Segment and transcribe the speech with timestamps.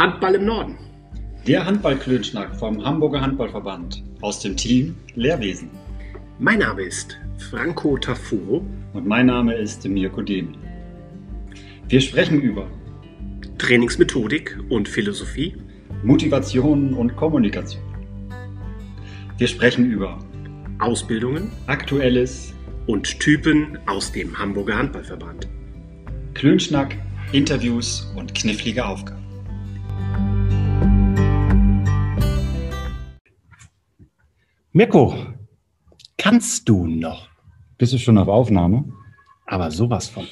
[0.00, 0.78] Handball im Norden.
[1.46, 5.68] Der Handballklönschnack vom Hamburger Handballverband aus dem Team Lehrwesen.
[6.38, 7.18] Mein Name ist
[7.50, 8.64] Franco Tafuro.
[8.94, 10.54] Und mein Name ist Mirko Demel.
[11.88, 12.66] Wir sprechen über
[13.58, 15.54] Trainingsmethodik und Philosophie,
[16.02, 17.82] Motivation und Kommunikation.
[19.36, 20.18] Wir sprechen über
[20.78, 22.54] Ausbildungen, Aktuelles
[22.86, 25.46] und Typen aus dem Hamburger Handballverband.
[26.32, 26.96] Klönschnack,
[27.32, 29.19] Interviews und knifflige Aufgaben.
[34.72, 35.16] Mirko,
[36.16, 37.28] kannst du noch?
[37.76, 38.84] Bist du schon auf Aufnahme?
[39.46, 40.28] Aber sowas von.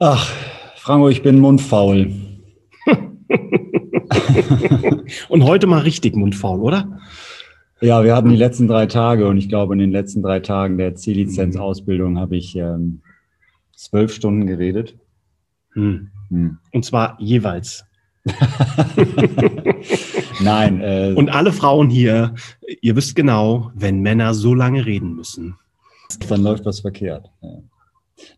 [0.00, 0.28] Ach,
[0.74, 2.12] Franco, ich bin mundfaul.
[5.28, 6.98] und heute mal richtig mundfaul, oder?
[7.80, 10.76] Ja, wir hatten die letzten drei Tage und ich glaube, in den letzten drei Tagen
[10.76, 13.02] der C-Lizenz-Ausbildung habe ich ähm,
[13.76, 14.98] zwölf Stunden geredet.
[15.74, 16.10] Hm.
[16.30, 16.58] Hm.
[16.72, 17.84] Und zwar jeweils.
[20.40, 20.80] Nein.
[20.80, 22.34] Äh, und alle Frauen hier,
[22.80, 25.56] ihr wisst genau, wenn Männer so lange reden müssen.
[26.28, 27.30] Dann läuft was verkehrt.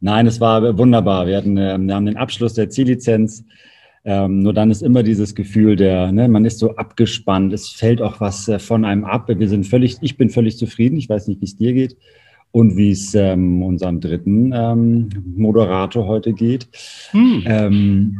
[0.00, 1.26] Nein, es war wunderbar.
[1.26, 3.44] Wir, hatten, äh, wir haben den Abschluss der Ziellizenz.
[4.04, 8.00] Ähm, nur dann ist immer dieses Gefühl der, ne, man ist so abgespannt, es fällt
[8.00, 9.28] auch was äh, von einem ab.
[9.28, 10.96] Wir sind völlig, ich bin völlig zufrieden.
[10.96, 11.96] Ich weiß nicht, wie es dir geht
[12.50, 16.68] und wie es ähm, unserem dritten ähm, Moderator heute geht.
[17.10, 17.44] Hm.
[17.46, 18.18] Ähm,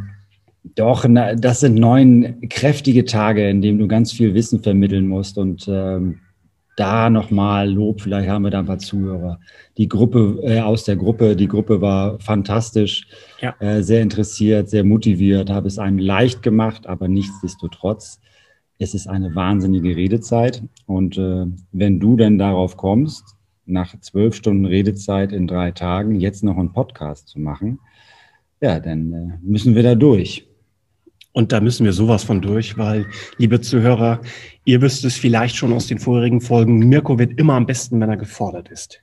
[0.63, 5.39] doch, na, das sind neun kräftige Tage, in denen du ganz viel Wissen vermitteln musst
[5.39, 6.21] und ähm,
[6.77, 9.39] da nochmal Lob, vielleicht haben wir da ein paar Zuhörer.
[9.77, 13.07] Die Gruppe äh, aus der Gruppe, die Gruppe war fantastisch,
[13.41, 13.55] ja.
[13.61, 18.21] äh, sehr interessiert, sehr motiviert, habe es einem leicht gemacht, aber nichtsdestotrotz,
[18.79, 20.63] es ist eine wahnsinnige Redezeit.
[20.87, 23.37] Und äh, wenn du denn darauf kommst,
[23.67, 27.79] nach zwölf Stunden Redezeit in drei Tagen jetzt noch einen Podcast zu machen,
[28.61, 30.50] ja, dann äh, müssen wir da durch.
[31.33, 34.21] Und da müssen wir sowas von durch, weil, liebe Zuhörer,
[34.65, 38.09] ihr wisst es vielleicht schon aus den vorherigen Folgen, Mirko wird immer am besten, wenn
[38.09, 39.03] er gefordert ist.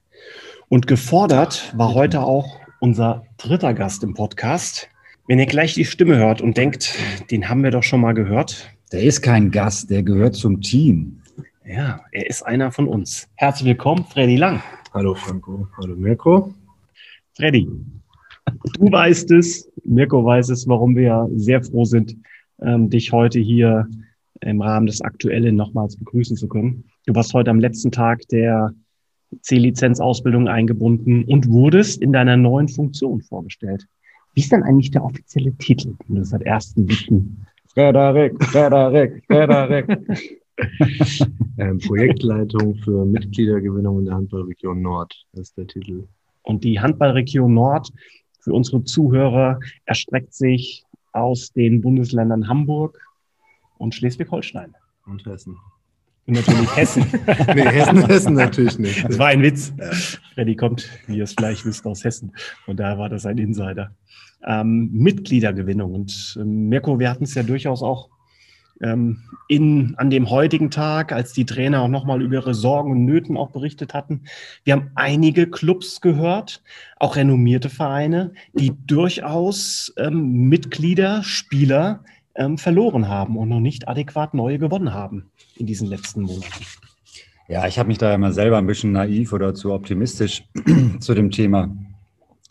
[0.68, 4.90] Und gefordert war heute auch unser dritter Gast im Podcast.
[5.28, 6.96] Wenn ihr gleich die Stimme hört und denkt,
[7.32, 8.70] den haben wir doch schon mal gehört.
[8.92, 11.22] Der ist kein Gast, der gehört zum Team.
[11.66, 13.28] Ja, er ist einer von uns.
[13.36, 14.62] Herzlich willkommen, Freddy Lang.
[14.94, 16.54] Hallo Franco, hallo Mirko.
[17.36, 17.70] Freddy,
[18.80, 22.16] Du weißt es, Mirko weiß es, warum wir sehr froh sind,
[22.62, 23.88] ähm, dich heute hier
[24.41, 26.84] im Rahmen des Aktuellen nochmals begrüßen zu können.
[27.06, 28.72] Du warst heute am letzten Tag der
[29.41, 33.86] C-Lizenz-Ausbildung eingebunden und wurdest in deiner neuen Funktion vorgestellt.
[34.34, 37.24] Wie ist denn eigentlich der offizielle Titel, den du seit 1.7.
[37.74, 40.00] Frederik, Frederik, Frederik.
[41.57, 46.07] ähm, Projektleitung für Mitgliedergewinnung in der Handballregion Nord, das ist der Titel.
[46.44, 47.91] Und die Handballregion Nord
[48.47, 52.97] für unsere Zuhörer erstreckt sich aus den Bundesländern Hamburg
[53.78, 54.74] und Schleswig-Holstein.
[55.06, 55.58] Und Hessen.
[56.28, 57.06] Und natürlich Hessen.
[57.56, 59.03] nee, Hessen, Hessen natürlich nicht.
[59.03, 59.74] Das war ein Witz.
[60.34, 62.31] Freddy kommt, wie ihr es vielleicht wisst, aus Hessen.
[62.68, 63.91] Und da war das ein Insider.
[64.46, 65.94] Ähm, Mitgliedergewinnung.
[65.94, 68.07] Und ähm, Mirko, wir hatten es ja durchaus auch
[68.80, 73.38] in, an dem heutigen Tag, als die Trainer auch nochmal über ihre Sorgen und Nöten
[73.38, 74.22] auch berichtet hatten.
[74.64, 76.62] Wir haben einige Clubs gehört,
[76.98, 82.04] auch renommierte Vereine, die durchaus ähm, Mitglieder, Spieler
[82.36, 86.66] ähm, verloren haben und noch nicht adäquat neue gewonnen haben in diesen letzten Monaten.
[87.48, 90.44] Ja, ich habe mich da immer selber ein bisschen naiv oder zu optimistisch
[91.00, 91.74] zu dem Thema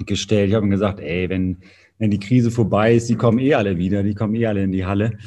[0.07, 0.49] gestellt.
[0.49, 1.59] Ich habe mir gesagt, ey, wenn,
[1.99, 4.73] wenn die Krise vorbei ist, die kommen eh alle wieder, die kommen eh alle in
[4.73, 5.19] die Halle.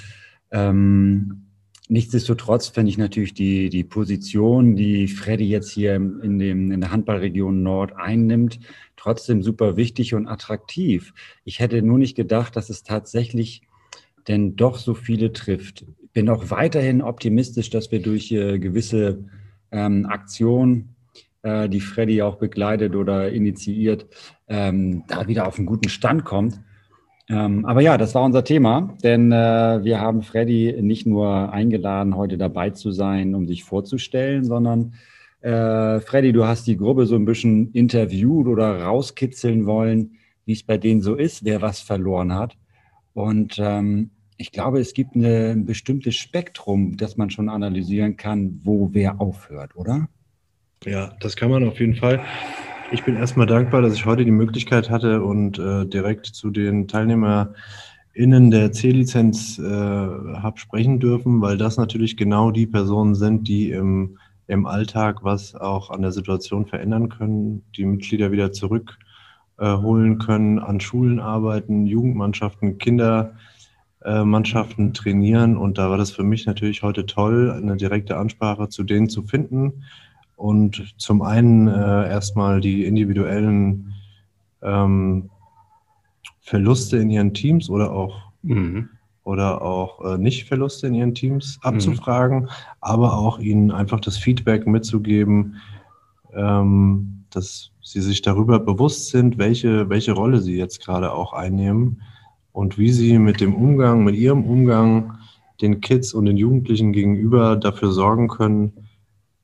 [0.51, 1.45] Ähm,
[1.87, 6.91] nichtsdestotrotz finde ich natürlich die, die Position, die Freddy jetzt hier in, dem, in der
[6.91, 8.59] Handballregion Nord einnimmt,
[8.95, 11.13] trotzdem super wichtig und attraktiv.
[11.45, 13.63] Ich hätte nur nicht gedacht, dass es tatsächlich
[14.27, 15.85] denn doch so viele trifft.
[16.13, 19.25] Bin auch weiterhin optimistisch, dass wir durch äh, gewisse
[19.71, 20.95] ähm, Aktionen,
[21.41, 24.07] äh, die Freddy auch begleitet oder initiiert,
[24.47, 26.59] ähm, da wieder auf einen guten Stand kommt.
[27.29, 32.15] Ähm, aber ja, das war unser Thema, denn äh, wir haben Freddy nicht nur eingeladen,
[32.15, 34.95] heute dabei zu sein, um sich vorzustellen, sondern
[35.41, 40.63] äh, Freddy, du hast die Gruppe so ein bisschen interviewt oder rauskitzeln wollen, wie es
[40.63, 42.57] bei denen so ist, wer was verloren hat.
[43.13, 48.59] Und ähm, ich glaube, es gibt eine, ein bestimmtes Spektrum, das man schon analysieren kann,
[48.63, 50.07] wo wer aufhört, oder?
[50.85, 52.21] Ja, das kann man auf jeden Fall.
[52.91, 56.87] Ich bin erstmal dankbar, dass ich heute die Möglichkeit hatte und äh, direkt zu den
[56.87, 63.69] TeilnehmerInnen der C-Lizenz äh, habe sprechen dürfen, weil das natürlich genau die Personen sind, die
[63.69, 70.25] im, im Alltag was auch an der Situation verändern können, die Mitglieder wieder zurückholen äh,
[70.25, 73.35] können, an Schulen arbeiten, Jugendmannschaften, Kinder
[74.03, 75.57] äh, Mannschaften trainieren.
[75.57, 79.21] Und da war das für mich natürlich heute toll, eine direkte Ansprache zu denen zu
[79.21, 79.83] finden.
[80.39, 83.93] Und zum einen äh, erstmal die individuellen
[84.61, 85.29] ähm,
[86.39, 88.87] Verluste in ihren Teams oder auch, mhm.
[89.25, 92.49] oder auch äh, Nicht-Verluste in ihren Teams abzufragen, mhm.
[92.79, 95.57] aber auch ihnen einfach das Feedback mitzugeben,
[96.33, 102.01] ähm, dass sie sich darüber bewusst sind, welche, welche Rolle sie jetzt gerade auch einnehmen
[102.53, 105.17] und wie sie mit dem Umgang, mit ihrem Umgang
[105.61, 108.71] den Kids und den Jugendlichen gegenüber dafür sorgen können,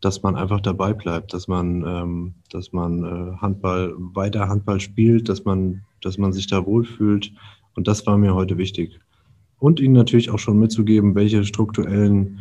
[0.06, 5.28] dass man einfach dabei bleibt, dass man, ähm, dass man äh, Handball weiter Handball spielt,
[5.30, 7.32] dass man, dass man sich da wohlfühlt.
[7.76, 9.00] Und das war mir heute wichtig.
[9.58, 12.40] Und ihnen natürlich auch schon mitzugeben, welche strukturellen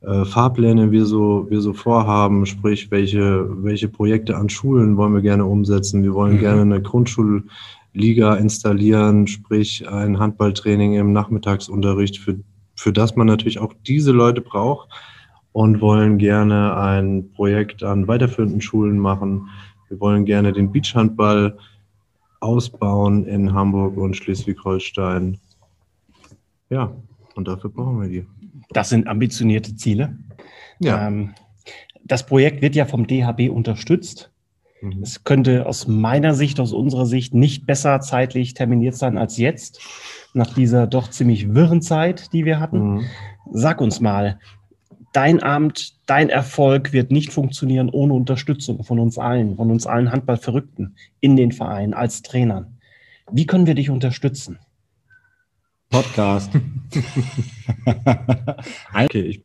[0.00, 5.20] äh, Fahrpläne wir so, wir so vorhaben, sprich, welche, welche Projekte an Schulen wollen wir
[5.20, 6.02] gerne umsetzen.
[6.02, 6.40] Wir wollen mhm.
[6.40, 12.38] gerne eine Grundschulliga installieren, sprich ein Handballtraining im Nachmittagsunterricht, für,
[12.74, 14.88] für das man natürlich auch diese Leute braucht
[15.54, 19.48] und wollen gerne ein Projekt an weiterführenden Schulen machen.
[19.88, 21.56] Wir wollen gerne den Beachhandball
[22.40, 25.38] ausbauen in Hamburg und Schleswig-Holstein.
[26.70, 26.92] Ja,
[27.36, 28.26] und dafür brauchen wir die.
[28.70, 30.18] Das sind ambitionierte Ziele.
[30.80, 31.06] Ja.
[31.06, 31.34] Ähm,
[32.02, 34.32] das Projekt wird ja vom DHB unterstützt.
[34.82, 35.02] Mhm.
[35.02, 39.80] Es könnte aus meiner Sicht, aus unserer Sicht nicht besser zeitlich terminiert sein als jetzt,
[40.34, 42.94] nach dieser doch ziemlich wirren Zeit, die wir hatten.
[42.94, 43.04] Mhm.
[43.52, 44.40] Sag uns mal,
[45.14, 50.12] dein Abend, dein Erfolg wird nicht funktionieren ohne Unterstützung von uns allen, von uns allen
[50.12, 52.78] Handballverrückten in den Vereinen als Trainern.
[53.30, 54.58] Wie können wir dich unterstützen?
[55.88, 56.50] Podcast.
[58.94, 59.44] okay, ich,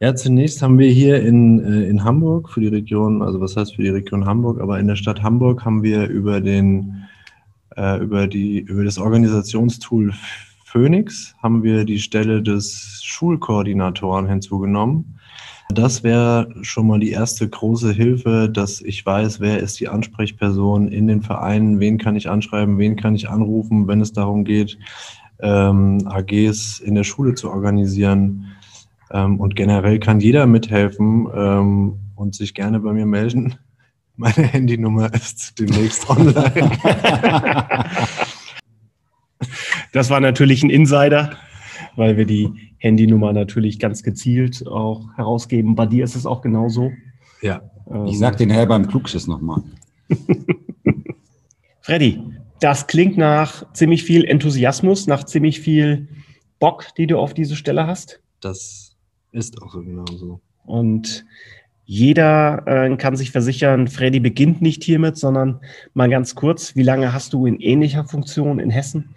[0.00, 3.74] ja, zunächst haben wir hier in, äh, in Hamburg für die Region, also was heißt
[3.74, 7.04] für die Region Hamburg, aber in der Stadt Hamburg haben wir über den
[7.76, 10.14] äh, über die über das Organisationstool
[10.70, 15.18] Phoenix haben wir die Stelle des Schulkoordinatoren hinzugenommen.
[15.70, 20.86] Das wäre schon mal die erste große Hilfe, dass ich weiß, wer ist die Ansprechperson
[20.86, 24.78] in den Vereinen, wen kann ich anschreiben, wen kann ich anrufen, wenn es darum geht,
[25.40, 28.52] ähm, AGs in der Schule zu organisieren.
[29.10, 33.56] Ähm, und generell kann jeder mithelfen ähm, und sich gerne bei mir melden.
[34.16, 36.78] Meine Handynummer ist demnächst online.
[39.92, 41.36] das war natürlich ein Insider,
[41.96, 45.74] weil wir die Handynummer natürlich ganz gezielt auch herausgeben.
[45.74, 46.92] Bei dir ist es auch genauso.
[47.42, 47.62] Ja.
[48.06, 49.62] Ich sag den Herr beim Klugschiss nochmal.
[51.80, 52.20] Freddy,
[52.60, 56.08] das klingt nach ziemlich viel Enthusiasmus, nach ziemlich viel
[56.58, 58.20] Bock, die du auf diese Stelle hast.
[58.40, 58.96] Das
[59.32, 60.40] ist auch so genau so.
[60.64, 61.24] Und
[61.86, 65.60] jeder äh, kann sich versichern, Freddy beginnt nicht hiermit, sondern
[65.94, 69.16] mal ganz kurz, wie lange hast du in ähnlicher Funktion in Hessen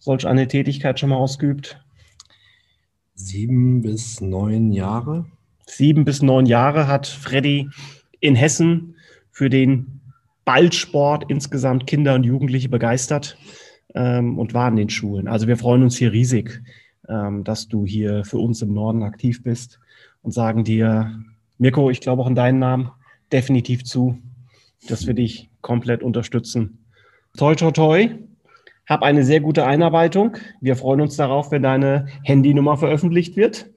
[0.00, 1.80] solch eine Tätigkeit schon mal ausgeübt?
[3.14, 5.26] Sieben bis neun Jahre.
[5.66, 7.68] Sieben bis neun Jahre hat Freddy
[8.18, 8.96] in Hessen
[9.30, 10.00] für den
[10.44, 13.36] Ballsport insgesamt Kinder und Jugendliche begeistert
[13.94, 15.28] ähm, und war in den Schulen.
[15.28, 16.62] Also wir freuen uns hier riesig,
[17.08, 19.78] ähm, dass du hier für uns im Norden aktiv bist
[20.22, 21.20] und sagen dir,
[21.58, 22.90] Mirko, ich glaube auch in deinen Namen
[23.32, 24.18] definitiv zu,
[24.88, 26.78] dass wir dich komplett unterstützen.
[27.36, 28.08] Toi, toi, toi.
[28.90, 30.36] Hab eine sehr gute Einarbeitung.
[30.60, 33.70] Wir freuen uns darauf, wenn deine Handynummer veröffentlicht wird.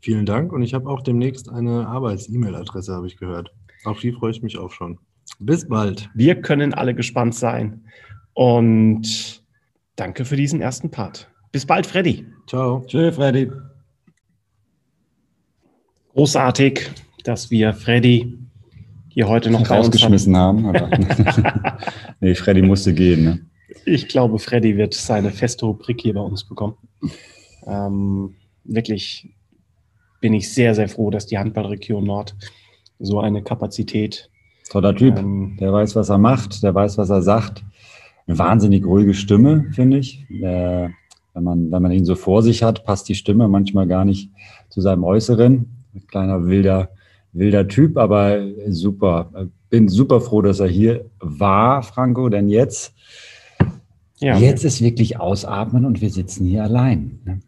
[0.00, 3.52] Vielen Dank und ich habe auch demnächst eine Arbeits-E-Mail-Adresse, habe ich gehört.
[3.82, 5.00] Auf die freue ich mich auch schon.
[5.40, 6.08] Bis bald.
[6.14, 7.84] Wir können alle gespannt sein.
[8.32, 9.42] Und
[9.96, 11.28] danke für diesen ersten Part.
[11.50, 12.24] Bis bald, Freddy.
[12.46, 12.84] Ciao.
[12.86, 13.50] Tschüss, Freddy.
[16.12, 16.92] Großartig,
[17.24, 18.38] dass wir Freddy
[19.08, 20.64] hier heute noch rausgeschmissen haben.
[20.64, 21.08] haben
[22.20, 23.24] nee, Freddy musste gehen.
[23.24, 23.46] Ne?
[23.84, 26.76] Ich glaube, Freddy wird seine feste Rubrik hier bei uns bekommen.
[27.66, 29.28] Ähm, wirklich
[30.20, 32.36] bin ich sehr, sehr froh, dass die Handballregion Nord
[32.98, 34.30] so eine Kapazität
[34.70, 35.18] Toller Typ.
[35.18, 37.64] Ähm, der weiß, was er macht, der weiß, was er sagt.
[38.26, 40.24] Eine wahnsinnig ruhige Stimme, finde ich.
[40.30, 40.88] Äh,
[41.34, 44.30] wenn, man, wenn man ihn so vor sich hat, passt die Stimme manchmal gar nicht
[44.70, 45.84] zu seinem Äußeren.
[45.94, 46.90] Ein kleiner wilder,
[47.32, 49.30] wilder Typ, aber super.
[49.68, 52.94] Bin super froh, dass er hier war, Franco, denn jetzt,
[54.18, 54.38] ja.
[54.38, 57.20] jetzt ist wirklich ausatmen und wir sitzen hier allein.
[57.24, 57.40] Ne?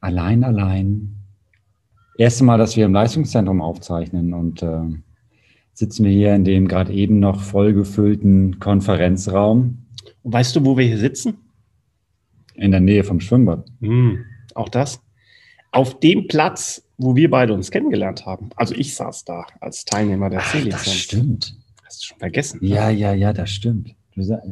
[0.00, 1.16] Allein, allein.
[2.18, 4.80] Erste Mal, dass wir im Leistungszentrum aufzeichnen und äh,
[5.72, 9.86] sitzen wir hier in dem gerade eben noch vollgefüllten Konferenzraum.
[10.22, 11.38] Und weißt du, wo wir hier sitzen?
[12.54, 13.66] In der Nähe vom Schwimmbad.
[13.80, 15.02] Hm, auch das.
[15.72, 18.48] Auf dem Platz, wo wir beide uns kennengelernt haben.
[18.56, 20.84] Also ich saß da als Teilnehmer der C-Lizenz.
[20.84, 21.56] Das stimmt.
[21.84, 22.60] Hast du schon vergessen?
[22.62, 22.96] Ja, ne?
[22.96, 23.94] ja, ja, das stimmt.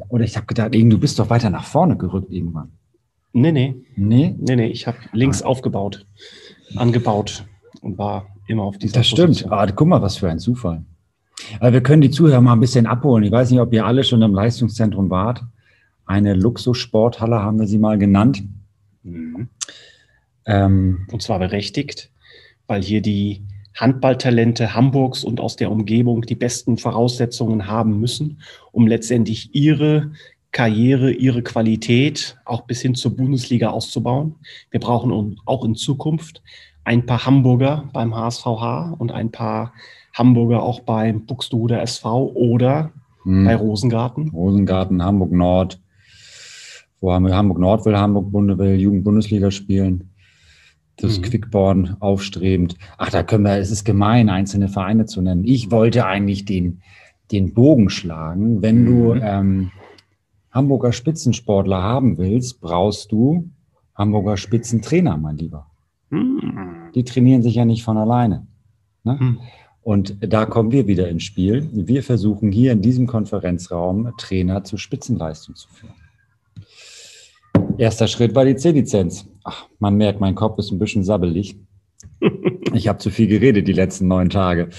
[0.08, 2.72] Oder ich habe gedacht, du bist doch weiter nach vorne gerückt irgendwann.
[3.32, 3.74] Nee, nee.
[3.96, 4.34] Nee?
[4.38, 4.66] Nee, nee.
[4.66, 5.46] Ich habe links ah.
[5.46, 6.06] aufgebaut,
[6.76, 7.44] angebaut
[7.80, 9.28] und war immer auf dieser Das stimmt.
[9.28, 9.52] Position.
[9.52, 10.84] Ah, guck mal, was für ein Zufall.
[11.58, 13.24] Aber wir können die Zuhörer mal ein bisschen abholen.
[13.24, 15.42] Ich weiß nicht, ob ihr alle schon im Leistungszentrum wart.
[16.06, 18.44] Eine Luxussporthalle haben wir sie mal genannt.
[19.02, 19.48] Mhm.
[20.46, 22.10] Ähm, und zwar berechtigt,
[22.66, 23.42] weil hier die
[23.74, 28.40] Handballtalente Hamburgs und aus der Umgebung die besten Voraussetzungen haben müssen,
[28.72, 30.12] um letztendlich ihre
[30.52, 34.36] Karriere, ihre Qualität auch bis hin zur Bundesliga auszubauen.
[34.70, 36.42] Wir brauchen auch in Zukunft
[36.84, 39.72] ein paar Hamburger beim HSVH und ein paar
[40.12, 42.92] Hamburger auch beim Buxtehuder SV oder
[43.24, 43.44] hm.
[43.44, 44.28] bei Rosengarten.
[44.28, 45.80] Rosengarten, Hamburg Nord.
[47.00, 50.13] Wo haben wir Hamburg Nord will Hamburg Bunde will Jugendbundesliga spielen.
[50.96, 51.22] Das mhm.
[51.22, 52.76] Quickborn aufstrebend.
[52.98, 55.44] Ach, da können wir, es ist gemein, einzelne Vereine zu nennen.
[55.44, 56.82] Ich wollte eigentlich den,
[57.32, 58.62] den Bogen schlagen.
[58.62, 58.86] Wenn mhm.
[58.86, 59.70] du ähm,
[60.52, 63.50] Hamburger Spitzensportler haben willst, brauchst du
[63.94, 65.66] Hamburger Spitzentrainer, mein Lieber.
[66.10, 66.90] Mhm.
[66.94, 68.46] Die trainieren sich ja nicht von alleine.
[69.02, 69.18] Ne?
[69.20, 69.40] Mhm.
[69.82, 71.68] Und da kommen wir wieder ins Spiel.
[71.72, 75.92] Wir versuchen hier in diesem Konferenzraum Trainer zu Spitzenleistung zu führen.
[77.76, 79.28] Erster Schritt war die C-Lizenz.
[79.44, 81.56] Ach, man merkt, mein Kopf ist ein bisschen sabbelig.
[82.72, 84.70] Ich habe zu viel geredet die letzten neun Tage.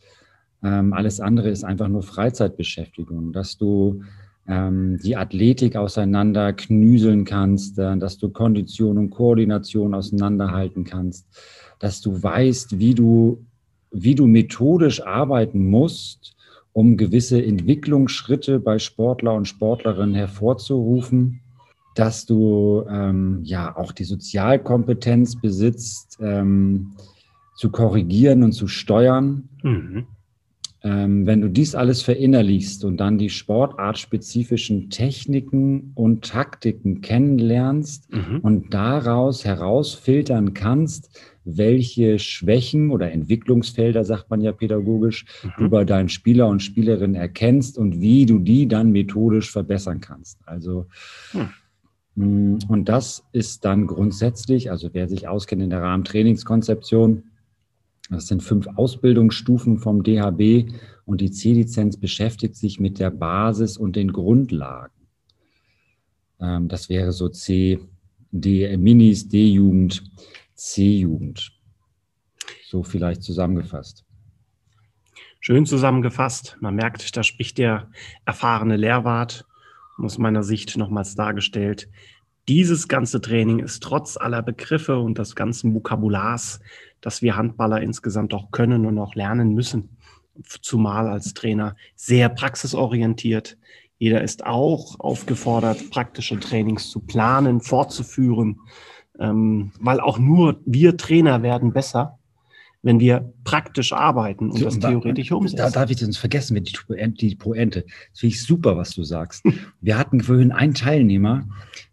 [0.63, 4.01] Ähm, alles andere ist einfach nur Freizeitbeschäftigung, dass du
[4.49, 11.27] ähm, die Athletik auseinander knüseln kannst, äh, dass du Kondition und Koordination auseinanderhalten kannst,
[11.79, 13.45] dass du weißt, wie du,
[13.91, 16.35] wie du methodisch arbeiten musst,
[16.73, 21.41] um gewisse Entwicklungsschritte bei Sportler und Sportlerinnen hervorzurufen,
[21.95, 26.93] dass du ähm, ja auch die Sozialkompetenz besitzt, ähm,
[27.57, 29.49] zu korrigieren und zu steuern.
[29.63, 30.07] Mhm.
[30.85, 38.39] Ähm, wenn du dies alles verinnerlichst und dann die sportartspezifischen Techniken und Taktiken kennenlernst mhm.
[38.43, 45.51] und daraus herausfiltern kannst, welche Schwächen oder Entwicklungsfelder, sagt man ja pädagogisch, mhm.
[45.59, 50.39] du bei deinen Spieler und Spielerinnen erkennst und wie du die dann methodisch verbessern kannst.
[50.47, 50.87] Also,
[52.15, 52.59] mhm.
[52.69, 57.25] und das ist dann grundsätzlich, also wer sich auskennt in der Rahmentrainingskonzeption,
[58.11, 60.73] das sind fünf Ausbildungsstufen vom DHB
[61.05, 64.93] und die C-Lizenz beschäftigt sich mit der Basis und den Grundlagen.
[66.41, 67.81] Ähm, das wäre so C,
[68.31, 70.03] D, Minis, D-Jugend,
[70.55, 71.53] C-Jugend.
[72.67, 74.05] So vielleicht zusammengefasst.
[75.41, 76.57] Schön zusammengefasst.
[76.61, 77.91] Man merkt, da spricht der
[78.25, 79.47] erfahrene Lehrwart
[79.97, 81.89] aus meiner Sicht nochmals dargestellt.
[82.49, 86.61] Dieses ganze Training ist trotz aller Begriffe und des ganzen Vokabulars
[87.01, 89.97] dass wir Handballer insgesamt auch können und auch lernen müssen.
[90.63, 93.57] Zumal als Trainer sehr praxisorientiert.
[93.99, 98.61] Jeder ist auch aufgefordert, praktische Trainings zu planen, fortzuführen,
[99.19, 102.19] ähm, weil auch nur wir Trainer werden besser,
[102.83, 105.57] wenn wir praktisch arbeiten und so, das theoretisch umsetzen.
[105.57, 106.75] Da darf ich sonst vergessen, wir die,
[107.15, 107.85] die Poente.
[108.13, 109.45] Das finde ich super, was du sagst.
[109.81, 111.49] Wir hatten vorhin einen Teilnehmer,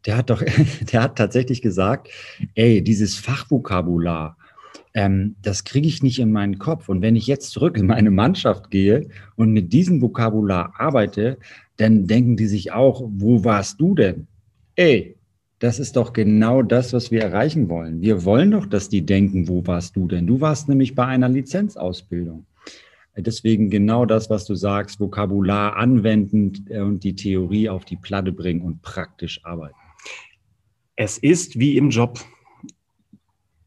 [0.06, 0.44] der hat doch,
[0.92, 2.10] der hat tatsächlich gesagt,
[2.54, 4.38] ey, dieses Fachvokabular,
[4.96, 6.90] ähm, das kriege ich nicht in meinen Kopf.
[6.90, 11.38] Und wenn ich jetzt zurück in meine Mannschaft gehe und mit diesem Vokabular arbeite,
[11.76, 14.28] dann denken die sich auch, wo warst du denn?
[14.76, 15.18] Ey,
[15.60, 18.02] das ist doch genau das, was wir erreichen wollen.
[18.02, 20.28] Wir wollen doch, dass die denken, wo warst du denn?
[20.28, 22.46] Du warst nämlich bei einer Lizenzausbildung.
[23.18, 28.32] Deswegen genau das, was du sagst, Vokabular anwenden äh, und die Theorie auf die Platte
[28.32, 29.76] bringen und praktisch arbeiten.
[30.96, 32.20] Es ist wie im Job.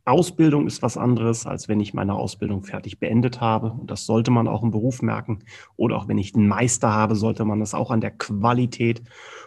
[0.09, 3.73] Ausbildung ist was anderes, als wenn ich meine Ausbildung fertig beendet habe.
[3.73, 5.41] Und das sollte man auch im Beruf merken.
[5.77, 9.03] Oder auch wenn ich einen Meister habe, sollte man das auch an der Qualität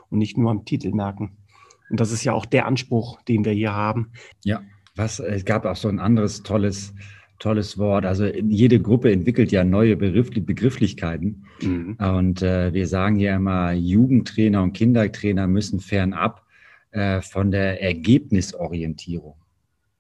[0.10, 1.38] und nicht nur am Titel merken.
[1.90, 4.12] Und das ist ja auch der Anspruch, den wir hier haben.
[4.46, 4.62] Ja,
[4.96, 6.94] was, es gab auch so ein anderes tolles,
[7.40, 8.06] tolles Wort.
[8.06, 11.46] Also jede Gruppe entwickelt ja neue Begriff, Begrifflichkeiten.
[11.62, 11.98] Mhm.
[12.00, 16.46] Und äh, wir sagen ja immer, Jugendtrainer und Kindertrainer müssen fernab
[16.92, 19.41] äh, von der Ergebnisorientierung.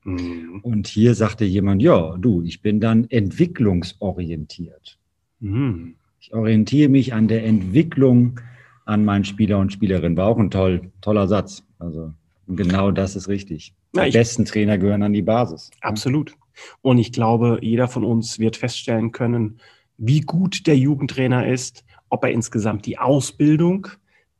[0.04, 0.60] Mhm.
[0.64, 4.98] Und hier sagte jemand, ja, du, ich bin dann entwicklungsorientiert.
[5.40, 5.96] Mhm.
[6.20, 8.40] Ich orientiere mich an der Entwicklung
[8.86, 10.18] an meinen Spieler und Spielerinnen.
[10.18, 11.64] War auch ein toll, toller Satz.
[11.80, 12.14] Also
[12.48, 13.74] genau das ist richtig.
[13.96, 15.72] Die ja, besten Trainer gehören an die Basis.
[15.82, 16.36] Absolut.
[16.82, 19.60] Und ich glaube, jeder von uns wird feststellen können,
[19.98, 23.88] wie gut der Jugendtrainer ist, ob er insgesamt die Ausbildung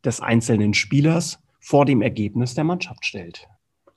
[0.04, 3.48] des einzelnen Spielers vor dem Ergebnis der Mannschaft stellt.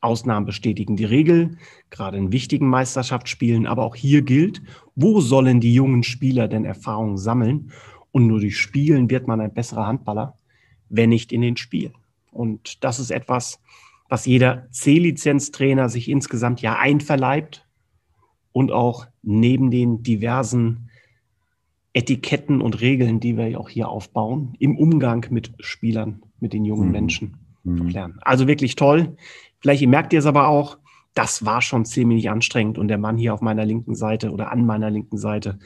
[0.05, 1.57] Ausnahmen bestätigen die Regel,
[1.91, 4.63] gerade in wichtigen Meisterschaftsspielen, aber auch hier gilt,
[4.95, 7.73] wo sollen die jungen Spieler denn Erfahrungen sammeln?
[8.13, 10.37] Und nur durch Spielen wird man ein besserer Handballer,
[10.89, 11.95] wenn nicht in den Spielen.
[12.31, 13.61] Und das ist etwas,
[14.09, 17.67] was jeder C-Lizenz-Trainer sich insgesamt ja einverleibt
[18.53, 20.91] und auch neben den diversen
[21.93, 26.87] Etiketten und Regeln, die wir auch hier aufbauen, im Umgang mit Spielern, mit den jungen
[26.87, 26.93] mhm.
[26.93, 27.89] Menschen mhm.
[27.89, 28.19] lernen.
[28.23, 29.17] Also wirklich toll.
[29.61, 30.79] Vielleicht merkt ihr es aber auch,
[31.15, 34.67] das war schon ziemlich anstrengend und der Mann hier auf meiner linken Seite oder an
[34.67, 35.59] meiner linken Seite,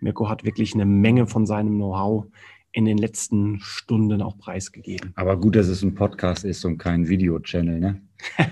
[0.00, 2.26] Mirko hat wirklich eine Menge von seinem Know-how
[2.72, 5.12] in den letzten Stunden auch preisgegeben.
[5.16, 8.02] Aber gut, dass es ein Podcast ist und kein Video-Channel, ne?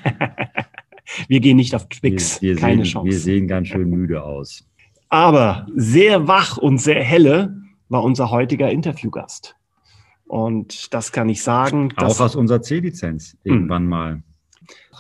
[1.29, 3.11] wir gehen nicht auf Twix, wir, wir keine sehen, Chance.
[3.11, 4.67] Wir sehen ganz schön müde aus.
[5.09, 7.57] Aber sehr wach und sehr helle
[7.89, 9.57] war unser heutiger Interviewgast.
[10.31, 11.93] Und das kann ich sagen.
[11.97, 14.23] Auch aus unserer C-Lizenz irgendwann mal.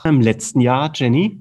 [0.03, 1.38] Im letzten Jahr, Jenny,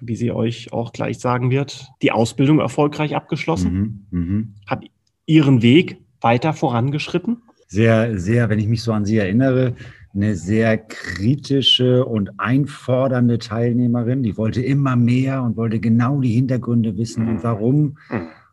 [0.00, 4.44] wie sie euch auch gleich sagen wird, die Ausbildung erfolgreich abgeschlossen, mhm, mh.
[4.68, 4.84] hat
[5.26, 7.42] ihren Weg weiter vorangeschritten?
[7.66, 9.74] Sehr, sehr, wenn ich mich so an sie erinnere,
[10.14, 14.22] eine sehr kritische und einfordernde Teilnehmerin.
[14.22, 17.98] Die wollte immer mehr und wollte genau die Hintergründe wissen und warum.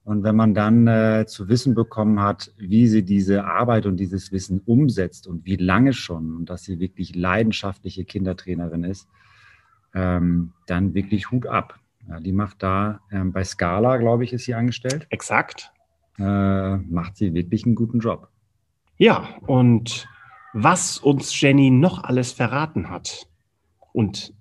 [0.10, 4.32] Und wenn man dann äh, zu wissen bekommen hat, wie sie diese Arbeit und dieses
[4.32, 9.08] Wissen umsetzt und wie lange schon und dass sie wirklich leidenschaftliche Kindertrainerin ist,
[9.94, 11.80] ähm, dann wirklich Hut ab.
[12.08, 15.06] Ja, die macht da ähm, bei Scala, glaube ich, ist sie angestellt.
[15.12, 15.72] Exakt
[16.18, 18.30] äh, macht sie wirklich einen guten Job.
[18.98, 20.08] Ja, und
[20.54, 23.28] was uns Jenny noch alles verraten hat,
[23.94, 24.34] und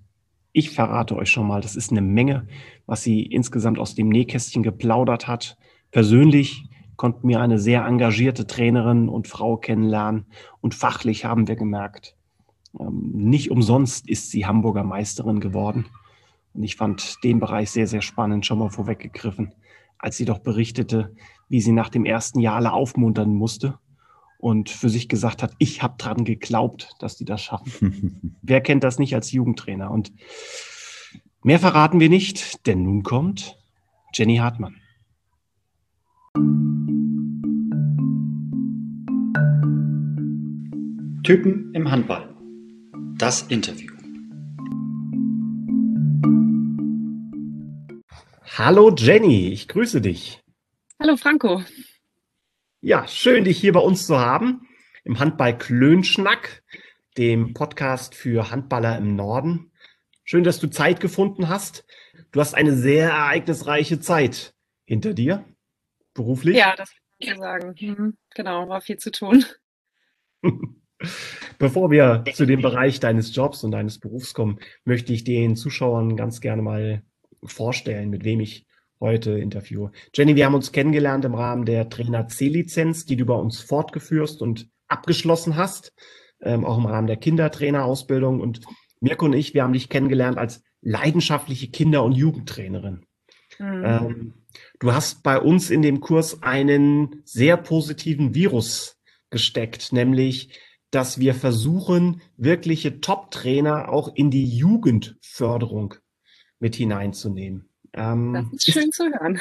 [0.51, 2.47] ich verrate euch schon mal, das ist eine Menge,
[2.89, 5.57] was sie insgesamt aus dem Nähkästchen geplaudert hat.
[5.91, 10.25] Persönlich konnten wir eine sehr engagierte Trainerin und Frau kennenlernen
[10.59, 12.15] und fachlich haben wir gemerkt,
[12.79, 15.85] ähm, nicht umsonst ist sie Hamburger Meisterin geworden.
[16.55, 19.53] Und ich fand den Bereich sehr, sehr spannend, schon mal vorweggegriffen,
[19.99, 21.13] als sie doch berichtete,
[21.47, 23.77] wie sie nach dem ersten Jahr alle aufmuntern musste
[24.39, 28.35] und für sich gesagt hat, ich habe dran geglaubt, dass die das schaffen.
[28.41, 29.91] Wer kennt das nicht als Jugendtrainer?
[29.91, 30.11] Und
[31.43, 33.57] mehr verraten wir nicht, denn nun kommt
[34.13, 34.75] Jenny Hartmann.
[41.23, 42.35] Typen im Handball.
[43.17, 43.93] Das Interview.
[48.57, 50.41] Hallo Jenny, ich grüße dich.
[50.99, 51.63] Hallo Franco.
[52.81, 54.67] Ja, schön, dich hier bei uns zu haben
[55.03, 56.63] im Handball Klönschnack,
[57.17, 59.68] dem Podcast für Handballer im Norden.
[60.31, 61.87] Schön, dass du Zeit gefunden hast.
[62.31, 64.53] Du hast eine sehr ereignisreiche Zeit
[64.85, 65.43] hinter dir,
[66.13, 66.55] beruflich.
[66.55, 67.75] Ja, das kann ich sagen.
[67.79, 69.43] Mhm, genau, war viel zu tun.
[71.57, 76.15] Bevor wir zu dem Bereich deines Jobs und deines Berufs kommen, möchte ich den Zuschauern
[76.15, 77.01] ganz gerne mal
[77.43, 78.67] vorstellen, mit wem ich
[78.99, 79.91] heute interviewe.
[80.13, 84.43] Jenny, wir haben uns kennengelernt im Rahmen der Trainer C-Lizenz, die du bei uns fortgeführt
[84.43, 85.91] und abgeschlossen hast,
[86.39, 88.41] ähm, auch im Rahmen der Kindertrainerausbildung.
[88.41, 88.61] Und
[88.99, 93.05] Mirko und ich, wir haben dich kennengelernt als leidenschaftliche Kinder- und Jugendtrainerin.
[93.59, 93.83] Mhm.
[93.85, 94.33] Ähm,
[94.79, 98.97] du hast bei uns in dem Kurs einen sehr positiven Virus
[99.29, 100.59] gesteckt, nämlich
[100.91, 105.95] dass wir versuchen, wirkliche Top-Trainer auch in die Jugendförderung
[106.59, 107.69] mit hineinzunehmen.
[107.93, 109.39] Ähm, das ist schön zu hören.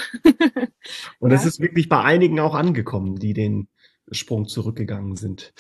[1.18, 1.48] und es ja.
[1.48, 3.68] ist wirklich bei einigen auch angekommen, die den
[4.10, 5.52] Sprung zurückgegangen sind.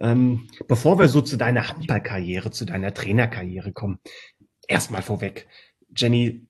[0.00, 3.98] Ähm, bevor wir so zu deiner Handballkarriere, zu deiner Trainerkarriere kommen,
[4.68, 5.46] erstmal vorweg,
[5.94, 6.46] Jenny,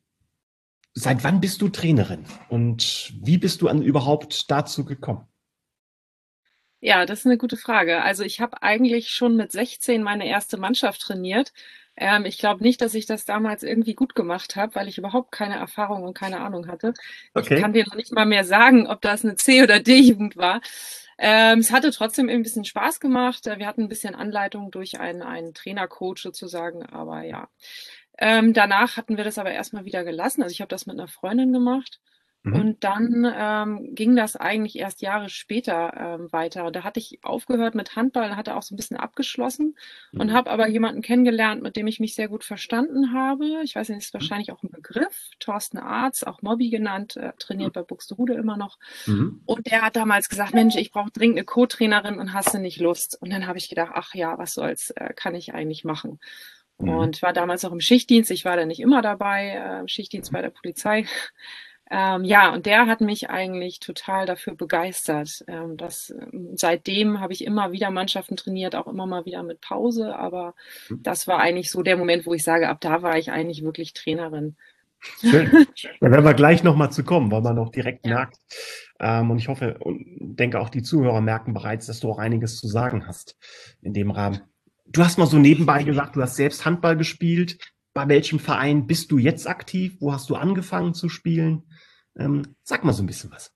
[0.94, 5.28] seit wann bist du Trainerin und wie bist du an, überhaupt dazu gekommen?
[6.80, 8.02] Ja, das ist eine gute Frage.
[8.02, 11.52] Also ich habe eigentlich schon mit 16 meine erste Mannschaft trainiert.
[11.96, 15.32] Ähm, ich glaube nicht, dass ich das damals irgendwie gut gemacht habe, weil ich überhaupt
[15.32, 16.92] keine Erfahrung und keine Ahnung hatte.
[17.34, 17.54] Okay.
[17.54, 20.60] Ich kann dir noch nicht mal mehr sagen, ob das eine C- oder D-Jugend war.
[21.18, 23.46] Ähm, es hatte trotzdem ein bisschen Spaß gemacht.
[23.46, 27.48] Wir hatten ein bisschen Anleitung durch einen, einen Trainercoach sozusagen, aber ja.
[28.18, 30.42] Ähm, danach hatten wir das aber erstmal wieder gelassen.
[30.42, 32.00] Also ich habe das mit einer Freundin gemacht.
[32.46, 32.54] Mhm.
[32.54, 36.70] Und dann ähm, ging das eigentlich erst Jahre später ähm, weiter.
[36.70, 39.76] Da hatte ich aufgehört mit Handball, hatte auch so ein bisschen abgeschlossen
[40.12, 40.20] mhm.
[40.20, 43.62] und habe aber jemanden kennengelernt, mit dem ich mich sehr gut verstanden habe.
[43.64, 44.20] Ich weiß nicht, ist mhm.
[44.20, 45.30] wahrscheinlich auch ein Begriff.
[45.40, 48.78] Thorsten Arz, auch Mobby genannt, äh, trainiert bei Buxtehude immer noch.
[49.06, 49.42] Mhm.
[49.44, 52.78] Und der hat damals gesagt, Mensch, ich brauche dringend eine Co-Trainerin und hast du nicht
[52.78, 53.20] Lust?
[53.20, 56.20] Und dann habe ich gedacht, ach ja, was soll's, äh, kann ich eigentlich machen.
[56.78, 56.88] Mhm.
[56.90, 58.30] Und war damals auch im Schichtdienst.
[58.30, 61.06] Ich war da nicht immer dabei, äh, Schichtdienst bei der Polizei.
[61.88, 65.44] Ähm, ja, und der hat mich eigentlich total dafür begeistert.
[65.46, 69.60] Ähm, das, ähm, seitdem habe ich immer wieder Mannschaften trainiert, auch immer mal wieder mit
[69.60, 70.54] Pause, aber
[70.88, 71.02] hm.
[71.02, 73.92] das war eigentlich so der Moment, wo ich sage, ab da war ich eigentlich wirklich
[73.92, 74.56] Trainerin.
[75.20, 75.50] Schön.
[76.00, 78.14] Da werden wir gleich nochmal zu kommen, weil man auch direkt ja.
[78.14, 78.38] merkt.
[78.98, 82.58] Ähm, und ich hoffe und denke auch die Zuhörer merken bereits, dass du auch einiges
[82.58, 83.36] zu sagen hast
[83.82, 84.40] in dem Rahmen.
[84.86, 87.58] Du hast mal so nebenbei gesagt, du hast selbst Handball gespielt.
[87.96, 89.96] Bei welchem Verein bist du jetzt aktiv?
[90.00, 91.62] Wo hast du angefangen zu spielen?
[92.14, 93.54] Ähm, sag mal so ein bisschen was.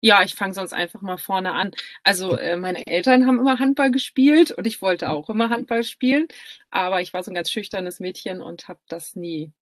[0.00, 1.72] Ja, ich fange sonst einfach mal vorne an.
[2.02, 6.28] Also äh, meine Eltern haben immer Handball gespielt und ich wollte auch immer Handball spielen,
[6.70, 9.52] aber ich war so ein ganz schüchternes Mädchen und habe das nie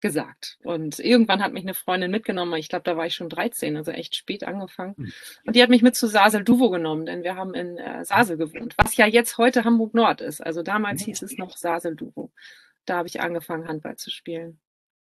[0.00, 0.56] gesagt.
[0.62, 3.90] Und irgendwann hat mich eine Freundin mitgenommen, ich glaube, da war ich schon 13, also
[3.90, 4.94] echt spät angefangen.
[4.96, 5.12] Hm.
[5.44, 8.74] Und die hat mich mit zu Sasel-Duvo genommen, denn wir haben in äh, Sasel gewohnt,
[8.78, 10.40] was ja jetzt heute Hamburg-Nord ist.
[10.40, 12.32] Also damals hieß es noch Sasel-Duvo.
[12.88, 14.60] Da habe ich angefangen, Handball zu spielen.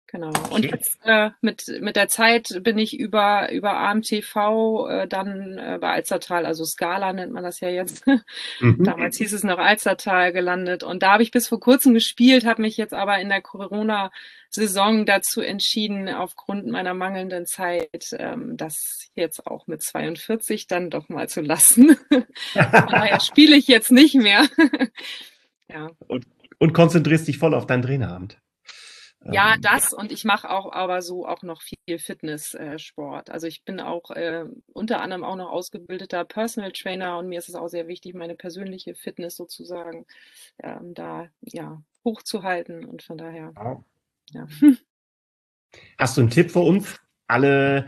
[0.07, 0.31] Genau.
[0.51, 5.79] Und jetzt äh, mit, mit der Zeit bin ich über, über AMTV äh, dann äh,
[5.81, 8.05] bei Alzertal, also Scala nennt man das ja jetzt.
[8.61, 8.85] Mhm.
[8.85, 10.85] Damals hieß es noch Alzertal gelandet.
[10.85, 15.05] Und da habe ich bis vor kurzem gespielt, habe mich jetzt aber in der Corona-Saison
[15.07, 21.29] dazu entschieden, aufgrund meiner mangelnden Zeit, ähm, das jetzt auch mit 42 dann doch mal
[21.29, 21.97] zu lassen.
[22.55, 24.47] daher spiele ich jetzt nicht mehr.
[25.69, 25.91] ja.
[26.07, 26.27] Und,
[26.59, 28.39] und konzentrierst dich voll auf dein Traineramt.
[29.33, 33.29] Ja, ähm, das und ich mache auch aber so auch noch viel Fitnesssport.
[33.29, 37.39] Äh, also ich bin auch äh, unter anderem auch noch ausgebildeter Personal Trainer und mir
[37.39, 40.05] ist es auch sehr wichtig, meine persönliche Fitness sozusagen
[40.63, 43.53] ähm, da ja hochzuhalten und von daher.
[43.55, 43.85] Wow.
[44.31, 44.47] Ja.
[45.99, 47.01] Hast du einen Tipp für uns?
[47.27, 47.87] Alle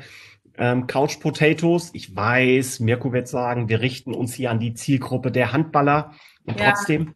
[0.57, 1.91] ähm, Couch Potatoes.
[1.93, 6.59] Ich weiß, Mirko wird sagen, wir richten uns hier an die Zielgruppe der Handballer und
[6.59, 6.73] ja.
[6.73, 7.15] trotzdem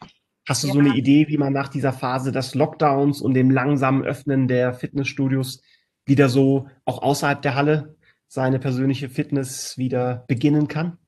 [0.51, 0.73] Hast du ja.
[0.73, 4.75] so eine Idee, wie man nach dieser Phase des Lockdowns und dem langsamen Öffnen der
[4.75, 5.63] Fitnessstudios
[6.07, 7.95] wieder so auch außerhalb der Halle
[8.27, 10.99] seine persönliche Fitness wieder beginnen kann?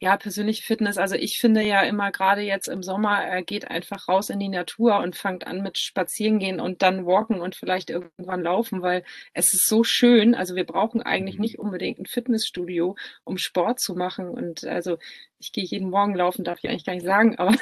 [0.00, 0.98] Ja, persönliche Fitness.
[0.98, 4.48] Also ich finde ja immer gerade jetzt im Sommer, äh, geht einfach raus in die
[4.48, 9.52] Natur und fangt an mit Spazierengehen und dann walken und vielleicht irgendwann laufen, weil es
[9.52, 10.34] ist so schön.
[10.34, 11.42] Also wir brauchen eigentlich mhm.
[11.42, 14.30] nicht unbedingt ein Fitnessstudio, um Sport zu machen.
[14.30, 14.96] Und also
[15.40, 17.56] ich gehe jeden Morgen laufen, darf ich eigentlich gar nicht sagen, aber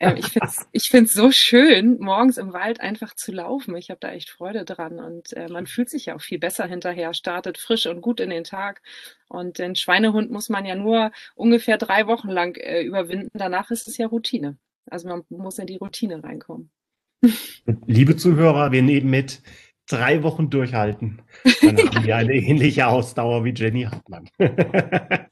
[0.00, 3.76] äh, ich finde es ich find's so schön, morgens im Wald einfach zu laufen.
[3.76, 6.66] Ich habe da echt Freude dran und äh, man fühlt sich ja auch viel besser
[6.66, 8.82] hinterher, startet frisch und gut in den Tag.
[9.28, 13.30] Und den Schweinehund muss man ja nur ungefähr drei Wochen lang äh, überwinden.
[13.34, 14.58] Danach ist es ja Routine.
[14.90, 16.70] Also man muss in die Routine reinkommen.
[17.86, 19.42] Liebe Zuhörer, wir nehmen mit
[19.88, 21.22] drei Wochen durchhalten.
[21.62, 24.28] Dann haben wir eine ähnliche Ausdauer wie Jenny Hartmann.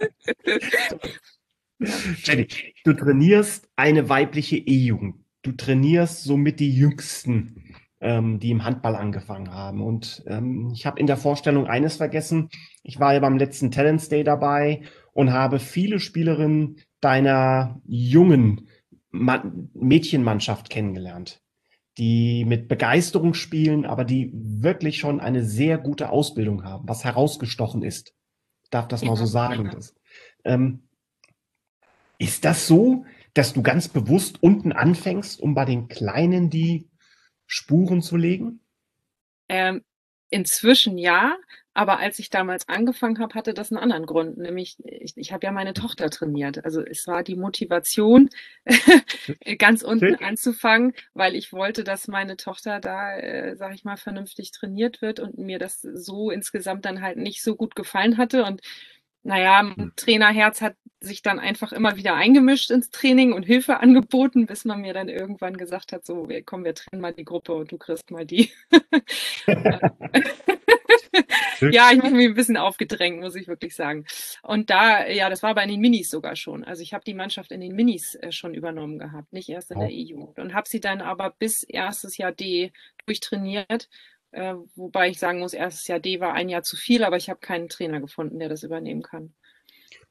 [2.25, 2.47] Jenny,
[2.85, 5.17] du trainierst eine weibliche E-Jugend.
[5.43, 9.81] Du trainierst somit die Jüngsten, ähm, die im Handball angefangen haben.
[9.81, 12.51] Und ähm, ich habe in der Vorstellung eines vergessen.
[12.83, 18.69] Ich war ja beim letzten Talents Day dabei und habe viele Spielerinnen deiner jungen
[19.13, 19.43] Ma
[19.75, 21.43] Mädchenmannschaft kennengelernt,
[21.99, 27.83] die mit Begeisterung spielen, aber die wirklich schon eine sehr gute Ausbildung haben, was herausgestochen
[27.83, 28.15] ist.
[28.63, 29.69] Ich darf das mal so sagen.
[29.73, 29.97] Das,
[30.45, 30.85] ähm,
[32.21, 33.05] ist das so,
[33.35, 36.89] dass du ganz bewusst unten anfängst, um bei den Kleinen die
[37.47, 38.61] Spuren zu legen?
[39.49, 39.83] Ähm,
[40.31, 41.37] inzwischen ja,
[41.73, 45.47] Aber als ich damals angefangen habe, hatte das einen anderen Grund, nämlich ich, ich habe
[45.47, 46.65] ja meine Tochter trainiert.
[46.65, 48.29] Also es war die Motivation,
[49.59, 54.51] ganz unten anzufangen, weil ich wollte, dass meine Tochter da, äh, sage ich mal, vernünftig
[54.51, 58.45] trainiert wird und mir das so insgesamt dann halt nicht so gut gefallen hatte.
[58.45, 58.63] Und
[59.23, 59.93] naja, hm.
[59.97, 64.83] Trainerherz hat sich dann einfach immer wieder eingemischt ins Training und Hilfe angeboten, bis man
[64.83, 68.11] mir dann irgendwann gesagt hat, so, komm, wir trennen mal die Gruppe und du kriegst
[68.11, 68.51] mal die.
[71.61, 74.05] ja, ich habe mich ein bisschen aufgedrängt, muss ich wirklich sagen.
[74.43, 76.65] Und da, ja, das war bei den Minis sogar schon.
[76.65, 79.79] Also ich habe die Mannschaft in den Minis äh, schon übernommen gehabt, nicht erst in
[79.79, 79.81] oh.
[79.81, 80.33] der EU.
[80.37, 82.73] Und habe sie dann aber bis erstes Jahr D
[83.07, 83.89] durchtrainiert.
[84.33, 87.29] Äh, wobei ich sagen muss, erstes Jahr D war ein Jahr zu viel, aber ich
[87.29, 89.35] habe keinen Trainer gefunden, der das übernehmen kann.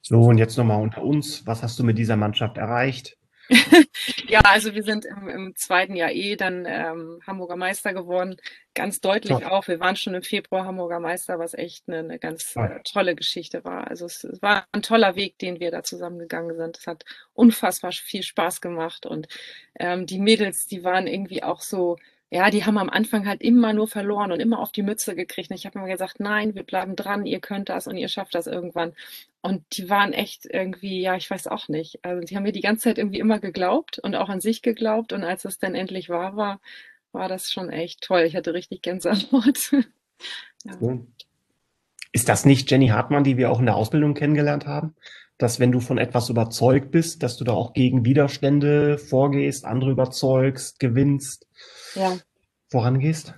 [0.01, 1.45] So, und jetzt nochmal unter uns.
[1.45, 3.17] Was hast du mit dieser Mannschaft erreicht?
[4.27, 8.37] ja, also wir sind im, im zweiten Jahr eh dann ähm, Hamburger Meister geworden.
[8.75, 9.51] Ganz deutlich Top.
[9.51, 9.67] auch.
[9.67, 13.63] Wir waren schon im Februar Hamburger Meister, was echt eine, eine ganz äh, tolle Geschichte
[13.63, 13.87] war.
[13.87, 16.77] Also es, es, war ein toller Weg, den wir da zusammengegangen sind.
[16.77, 19.27] Es hat unfassbar viel Spaß gemacht und
[19.79, 21.97] ähm, die Mädels, die waren irgendwie auch so
[22.31, 25.49] ja, die haben am Anfang halt immer nur verloren und immer auf die Mütze gekriegt.
[25.49, 28.35] Und ich habe immer gesagt, nein, wir bleiben dran, ihr könnt das und ihr schafft
[28.35, 28.93] das irgendwann.
[29.41, 32.05] Und die waren echt irgendwie, ja, ich weiß auch nicht.
[32.05, 35.11] Also die haben mir die ganze Zeit irgendwie immer geglaubt und auch an sich geglaubt.
[35.11, 36.61] Und als es dann endlich wahr war,
[37.11, 38.21] war das schon echt toll.
[38.21, 39.71] Ich hatte richtig Gänsehaut.
[40.65, 40.99] ja.
[42.11, 44.95] Ist das nicht Jenny Hartmann, die wir auch in der Ausbildung kennengelernt haben?
[45.39, 49.89] Dass wenn du von etwas überzeugt bist, dass du da auch gegen Widerstände vorgehst, andere
[49.89, 51.47] überzeugst, gewinnst?
[51.95, 52.17] ja.
[52.69, 53.33] vorangehst?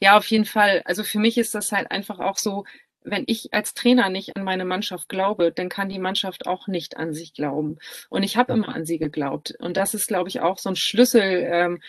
[0.00, 0.82] Ja, auf jeden Fall.
[0.84, 2.64] Also für mich ist das halt einfach auch so,
[3.04, 6.96] wenn ich als Trainer nicht an meine Mannschaft glaube, dann kann die Mannschaft auch nicht
[6.96, 7.78] an sich glauben.
[8.08, 9.54] Und ich habe immer an sie geglaubt.
[9.58, 11.22] Und das ist, glaube ich, auch so ein Schlüssel.
[11.22, 11.82] Ähm,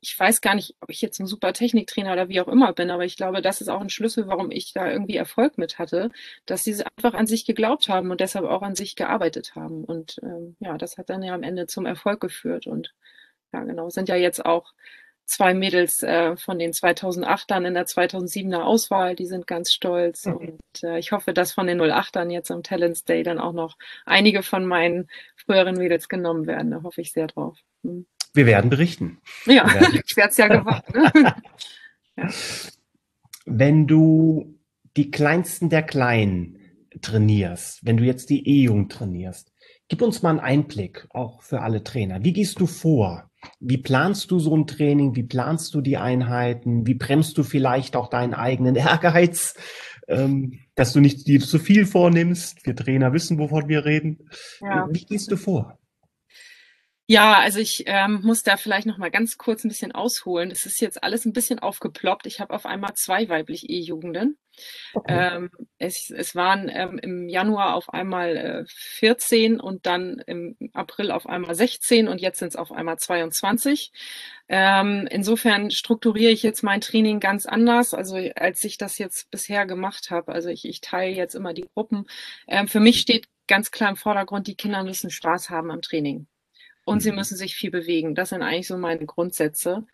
[0.00, 2.90] ich weiß gar nicht, ob ich jetzt ein super Techniktrainer oder wie auch immer bin,
[2.90, 6.10] aber ich glaube, das ist auch ein Schlüssel, warum ich da irgendwie Erfolg mit hatte,
[6.46, 9.84] dass sie einfach an sich geglaubt haben und deshalb auch an sich gearbeitet haben.
[9.84, 12.66] Und ähm, ja, das hat dann ja am Ende zum Erfolg geführt.
[12.66, 12.94] Und
[13.52, 14.72] ja, genau, sind ja jetzt auch
[15.24, 20.26] zwei Mädels äh, von den 2008ern in der 2007er Auswahl, die sind ganz stolz.
[20.26, 20.34] Mhm.
[20.36, 23.76] Und äh, ich hoffe, dass von den 08ern jetzt am Talents Day dann auch noch
[24.04, 26.70] einige von meinen früheren Mädels genommen werden.
[26.70, 27.58] Da hoffe ich sehr drauf.
[27.82, 28.06] Mhm.
[28.34, 29.18] Wir werden berichten.
[29.46, 29.66] Ja,
[30.04, 30.94] ich werde es ja gewartet.
[30.94, 31.34] Ne?
[32.16, 32.28] ja.
[33.44, 34.58] Wenn du
[34.96, 36.58] die Kleinsten der Kleinen
[37.00, 39.52] trainierst, wenn du jetzt die E-Jugend trainierst,
[39.88, 42.22] gib uns mal einen Einblick, auch für alle Trainer.
[42.24, 43.30] Wie gehst du vor?
[43.58, 45.16] Wie planst du so ein Training?
[45.16, 46.86] Wie planst du die Einheiten?
[46.86, 49.54] Wie bremst du vielleicht auch deinen eigenen Ehrgeiz,
[50.08, 52.64] ähm, dass du nicht zu viel vornimmst?
[52.64, 54.28] Wir Trainer wissen, wovon wir reden.
[54.60, 54.88] Ja.
[54.90, 55.78] Wie gehst du vor?
[57.08, 60.50] Ja, also ich ähm, muss da vielleicht noch mal ganz kurz ein bisschen ausholen.
[60.50, 62.26] Es ist jetzt alles ein bisschen aufgeploppt.
[62.26, 64.38] Ich habe auf einmal zwei weibliche E-Jugenden.
[64.94, 65.36] Okay.
[65.36, 71.10] Ähm, es, es waren ähm, im Januar auf einmal äh, 14 und dann im April
[71.10, 73.92] auf einmal 16 und jetzt sind es auf einmal 22.
[74.48, 79.66] Ähm, insofern strukturiere ich jetzt mein Training ganz anders, also als ich das jetzt bisher
[79.66, 80.32] gemacht habe.
[80.32, 82.06] Also ich, ich teile jetzt immer die Gruppen.
[82.46, 86.26] Ähm, für mich steht ganz klar im Vordergrund, die Kinder müssen Spaß haben am Training.
[86.84, 87.16] Und sie mhm.
[87.16, 88.14] müssen sich viel bewegen.
[88.14, 89.86] Das sind eigentlich so meine Grundsätze.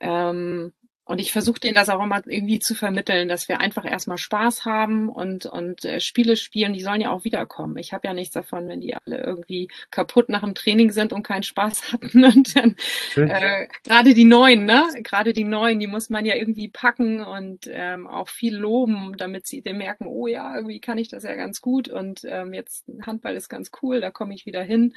[0.00, 0.72] Ähm,
[1.08, 4.66] und ich versuche denen das auch immer irgendwie zu vermitteln, dass wir einfach erstmal Spaß
[4.66, 7.78] haben und, und äh, Spiele spielen, die sollen ja auch wiederkommen.
[7.78, 11.22] Ich habe ja nichts davon, wenn die alle irgendwie kaputt nach dem Training sind und
[11.22, 12.24] keinen Spaß hatten.
[12.24, 12.76] Und dann
[13.16, 14.84] äh, gerade die Neuen, ne?
[15.02, 19.46] Gerade die Neuen, die muss man ja irgendwie packen und ähm, auch viel loben, damit
[19.46, 22.84] sie dann merken, oh ja, irgendwie kann ich das ja ganz gut und ähm, jetzt
[23.06, 24.92] Handball ist ganz cool, da komme ich wieder hin.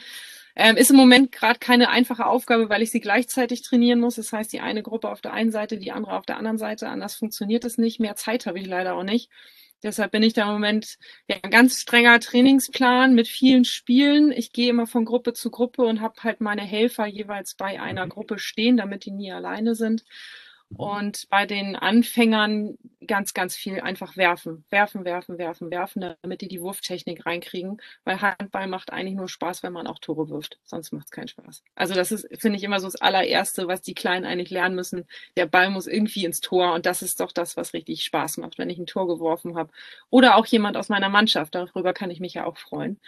[0.55, 4.15] Ähm, ist im Moment gerade keine einfache Aufgabe, weil ich sie gleichzeitig trainieren muss.
[4.15, 6.89] Das heißt, die eine Gruppe auf der einen Seite, die andere auf der anderen Seite.
[6.89, 7.99] Anders funktioniert es nicht.
[7.99, 9.29] Mehr Zeit habe ich leider auch nicht.
[9.83, 14.31] Deshalb bin ich da im Moment ja, ein ganz strenger Trainingsplan mit vielen Spielen.
[14.31, 18.05] Ich gehe immer von Gruppe zu Gruppe und habe halt meine Helfer jeweils bei einer
[18.05, 18.09] mhm.
[18.09, 20.03] Gruppe stehen, damit die nie alleine sind.
[20.77, 26.47] Und bei den Anfängern ganz, ganz viel einfach werfen, werfen, werfen, werfen, werfen, damit die
[26.47, 27.81] die Wurftechnik reinkriegen.
[28.03, 30.59] Weil Handball macht eigentlich nur Spaß, wenn man auch Tore wirft.
[30.63, 31.63] Sonst macht es keinen Spaß.
[31.75, 35.05] Also das ist, finde ich, immer so das allererste, was die Kleinen eigentlich lernen müssen.
[35.35, 38.57] Der Ball muss irgendwie ins Tor und das ist doch das, was richtig Spaß macht,
[38.57, 39.71] wenn ich ein Tor geworfen habe.
[40.09, 41.55] Oder auch jemand aus meiner Mannschaft.
[41.55, 42.99] Darüber kann ich mich ja auch freuen.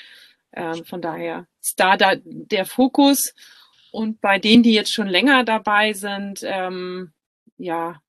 [0.54, 3.34] Ähm, von daher ist da, da der Fokus.
[3.91, 7.13] Und bei denen, die jetzt schon länger dabei sind, ähm,
[7.57, 8.01] ja,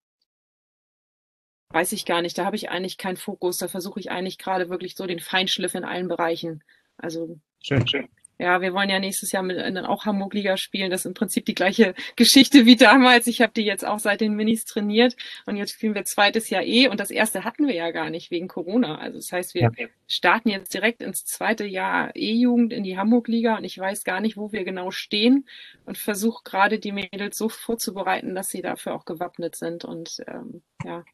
[1.71, 2.39] weiß ich gar nicht.
[2.39, 3.59] Da habe ich eigentlich keinen Fokus.
[3.59, 6.63] Da versuche ich eigentlich gerade wirklich so den Feinschliff in allen Bereichen.
[6.97, 8.09] Also schön, schön.
[8.39, 10.91] Ja, wir wollen ja nächstes Jahr mit dann auch Hamburg-Liga spielen.
[10.91, 13.27] Das ist im Prinzip die gleiche Geschichte wie damals.
[13.27, 15.17] Ich habe die jetzt auch seit den Minis trainiert
[15.47, 18.31] und jetzt spielen wir zweites Jahr eh und das erste hatten wir ja gar nicht
[18.31, 18.99] wegen Corona.
[18.99, 19.87] Also das heißt, wir ja.
[20.09, 24.37] starten jetzt direkt ins zweite Jahr E-Jugend in die Hamburg-Liga und ich weiß gar nicht,
[24.37, 25.47] wo wir genau stehen
[25.85, 30.63] und versuche gerade die Mädels so vorzubereiten, dass sie dafür auch gewappnet sind und ähm,
[30.85, 31.05] ja,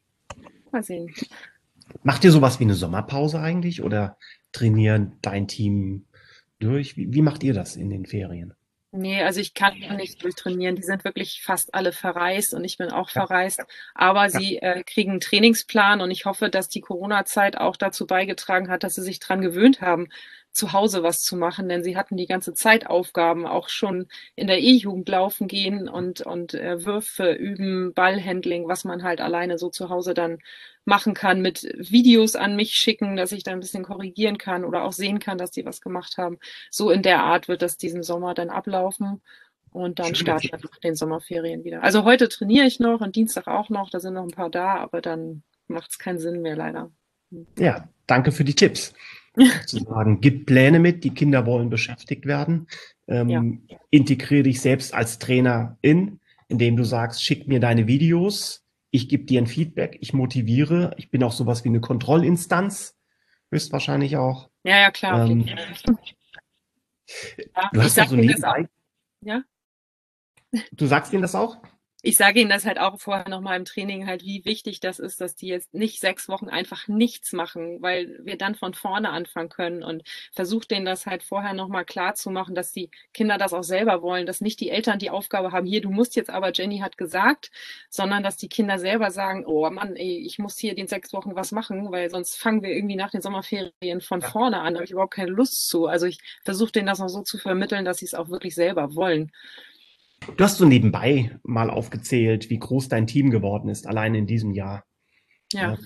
[0.71, 1.13] mal sehen.
[2.03, 4.17] Macht ihr sowas wie eine Sommerpause eigentlich oder
[4.53, 6.05] trainieren dein Team
[6.63, 6.97] durch?
[6.97, 8.53] Wie, wie macht ihr das in den Ferien?
[8.93, 10.75] Nee, also ich kann nicht durchtrainieren.
[10.75, 13.25] Die sind wirklich fast alle verreist und ich bin auch ja.
[13.25, 13.61] verreist.
[13.95, 14.29] Aber ja.
[14.29, 18.83] sie äh, kriegen einen Trainingsplan und ich hoffe, dass die Corona-Zeit auch dazu beigetragen hat,
[18.83, 20.09] dass sie sich dran gewöhnt haben,
[20.51, 24.47] zu Hause was zu machen, denn sie hatten die ganze Zeit Aufgaben, auch schon in
[24.47, 29.69] der E-Jugend laufen gehen und, und äh, Würfe üben, Ballhandling, was man halt alleine so
[29.69, 30.39] zu Hause dann
[30.83, 34.83] machen kann, mit Videos an mich schicken, dass ich dann ein bisschen korrigieren kann oder
[34.83, 36.37] auch sehen kann, dass die was gemacht haben.
[36.69, 39.21] So in der Art wird das diesen Sommer dann ablaufen.
[39.71, 41.81] Und dann starten wir nach den Sommerferien wieder.
[41.81, 44.75] Also heute trainiere ich noch und Dienstag auch noch, da sind noch ein paar da,
[44.75, 46.91] aber dann macht es keinen Sinn mehr leider.
[47.57, 48.93] Ja, danke für die Tipps
[49.65, 50.21] sozusagen.
[50.21, 52.67] Gib Pläne mit, die Kinder wollen beschäftigt werden.
[53.07, 53.43] Ähm, ja.
[53.89, 59.23] Integriere dich selbst als Trainer in, indem du sagst, schick mir deine Videos, ich gebe
[59.23, 62.97] dir ein Feedback, ich motiviere, ich bin auch sowas wie eine Kontrollinstanz,
[63.49, 64.49] höchstwahrscheinlich auch.
[64.63, 65.29] Ja, ja, klar.
[65.29, 65.55] Ähm, ja,
[67.71, 68.67] du hast ja so nebenbei.
[69.21, 69.43] Ja?
[70.73, 71.57] Du sagst ihnen das auch?
[72.03, 75.21] Ich sage ihnen das halt auch vorher nochmal im Training halt, wie wichtig das ist,
[75.21, 79.49] dass die jetzt nicht sechs Wochen einfach nichts machen, weil wir dann von vorne anfangen
[79.49, 83.53] können und versucht denen das halt vorher nochmal klar zu machen, dass die Kinder das
[83.53, 86.51] auch selber wollen, dass nicht die Eltern die Aufgabe haben, hier, du musst jetzt aber,
[86.53, 87.51] Jenny hat gesagt,
[87.89, 91.35] sondern dass die Kinder selber sagen, oh Mann, ey, ich muss hier den sechs Wochen
[91.35, 94.85] was machen, weil sonst fangen wir irgendwie nach den Sommerferien von vorne an, da habe
[94.85, 95.85] ich überhaupt keine Lust zu.
[95.85, 98.95] Also ich versuche denen das noch so zu vermitteln, dass sie es auch wirklich selber
[98.95, 99.31] wollen.
[100.37, 104.51] Du hast so nebenbei mal aufgezählt, wie groß dein Team geworden ist, allein in diesem
[104.51, 104.83] Jahr.
[105.51, 105.77] Ja.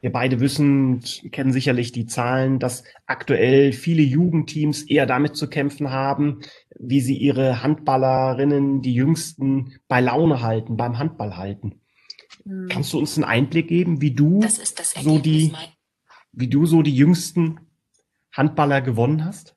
[0.00, 5.90] Wir beide wissen, kennen sicherlich die Zahlen, dass aktuell viele Jugendteams eher damit zu kämpfen
[5.90, 6.40] haben,
[6.78, 11.80] wie sie ihre Handballerinnen, die Jüngsten, bei Laune halten, beim Handball halten.
[12.44, 12.68] Mhm.
[12.68, 15.52] Kannst du uns einen Einblick geben, wie du das das so die,
[16.32, 17.60] wie du so die jüngsten
[18.32, 19.56] Handballer gewonnen hast?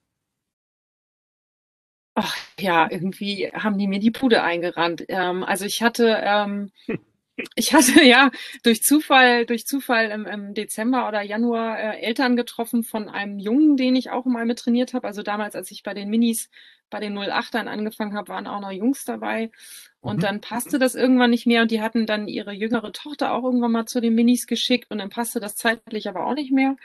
[2.13, 5.05] Ach ja, irgendwie haben die mir die Pude eingerannt.
[5.07, 6.71] Ähm, also ich hatte, ähm,
[7.55, 8.31] ich hatte ja
[8.63, 13.77] durch Zufall, durch Zufall im, im Dezember oder Januar äh, Eltern getroffen von einem Jungen,
[13.77, 15.07] den ich auch mal mit trainiert habe.
[15.07, 16.49] Also damals, als ich bei den Minis,
[16.89, 19.49] bei den 08ern angefangen habe, waren auch noch Jungs dabei.
[20.01, 20.21] Und mhm.
[20.21, 23.71] dann passte das irgendwann nicht mehr und die hatten dann ihre jüngere Tochter auch irgendwann
[23.71, 26.75] mal zu den Minis geschickt und dann passte das zeitlich aber auch nicht mehr.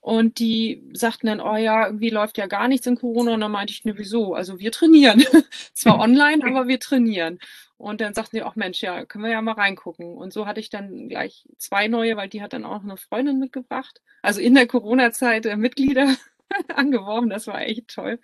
[0.00, 3.34] Und die sagten dann, oh ja, irgendwie läuft ja gar nichts in Corona.
[3.34, 4.34] Und dann meinte ich, ne, wieso?
[4.34, 5.22] Also wir trainieren.
[5.74, 7.38] Zwar online, aber wir trainieren.
[7.76, 10.16] Und dann sagten die, ach Mensch, ja, können wir ja mal reingucken.
[10.16, 13.38] Und so hatte ich dann gleich zwei neue, weil die hat dann auch eine Freundin
[13.38, 14.00] mitgebracht.
[14.22, 16.14] Also in der Corona-Zeit äh, Mitglieder
[16.74, 17.30] angeworben.
[17.30, 18.18] Das war echt toll.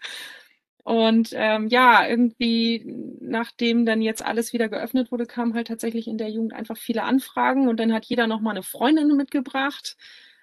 [0.83, 2.85] Und ähm, ja, irgendwie,
[3.21, 7.03] nachdem dann jetzt alles wieder geöffnet wurde, kamen halt tatsächlich in der Jugend einfach viele
[7.03, 9.97] Anfragen und dann hat jeder nochmal eine Freundin mitgebracht.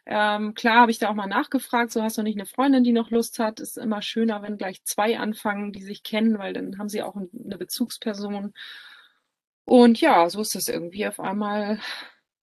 [0.05, 2.91] Ähm, klar habe ich da auch mal nachgefragt, so hast du nicht eine Freundin, die
[2.91, 3.59] noch Lust hat.
[3.59, 7.15] Ist immer schöner, wenn gleich zwei anfangen, die sich kennen, weil dann haben sie auch
[7.15, 8.53] eine Bezugsperson.
[9.65, 11.79] Und ja, so ist das irgendwie auf einmal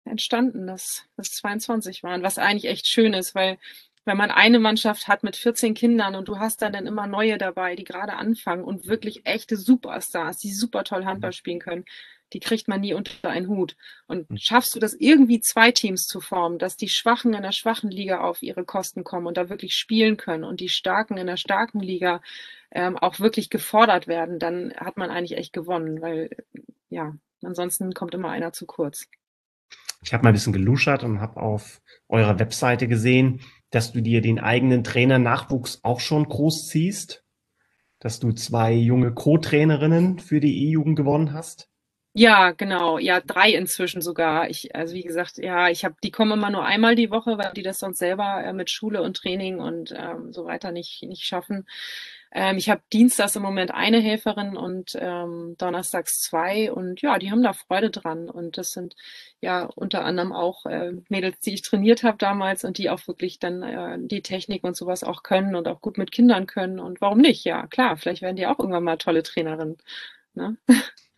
[0.04, 3.58] entstanden, dass es 22 waren, was eigentlich echt schön ist, weil
[4.06, 7.36] wenn man eine Mannschaft hat mit 14 Kindern und du hast dann, dann immer neue
[7.38, 11.84] dabei, die gerade anfangen und wirklich echte Superstars, die super toll Handball spielen können,
[12.32, 13.76] die kriegt man nie unter einen Hut.
[14.06, 14.36] Und hm.
[14.36, 18.20] schaffst du das irgendwie zwei Teams zu formen, dass die Schwachen in der schwachen Liga
[18.20, 21.80] auf ihre Kosten kommen und da wirklich spielen können und die Starken in der starken
[21.80, 22.20] Liga
[22.70, 26.30] ähm, auch wirklich gefordert werden, dann hat man eigentlich echt gewonnen, weil
[26.88, 29.06] ja, ansonsten kommt immer einer zu kurz.
[30.02, 33.40] Ich habe mal ein bisschen geluschert und habe auf eurer Webseite gesehen,
[33.70, 37.24] dass du dir den eigenen Trainer-Nachwuchs auch schon groß ziehst,
[37.98, 41.69] dass du zwei junge Co-Trainerinnen für die E-Jugend gewonnen hast.
[42.16, 42.98] Ja, genau.
[42.98, 44.50] Ja, drei inzwischen sogar.
[44.50, 47.52] Ich, also wie gesagt, ja, ich habe, die kommen immer nur einmal die Woche, weil
[47.54, 51.22] die das sonst selber äh, mit Schule und Training und ähm, so weiter nicht nicht
[51.22, 51.68] schaffen.
[52.32, 57.30] Ähm, ich habe dienstags im Moment eine Helferin und ähm, donnerstags zwei und ja, die
[57.30, 58.96] haben da Freude dran und das sind
[59.40, 63.38] ja unter anderem auch äh, Mädels, die ich trainiert habe damals und die auch wirklich
[63.38, 67.00] dann äh, die Technik und sowas auch können und auch gut mit Kindern können und
[67.00, 67.44] warum nicht?
[67.44, 69.78] Ja, klar, vielleicht werden die auch irgendwann mal tolle Trainerinnen.
[70.34, 70.56] Ne?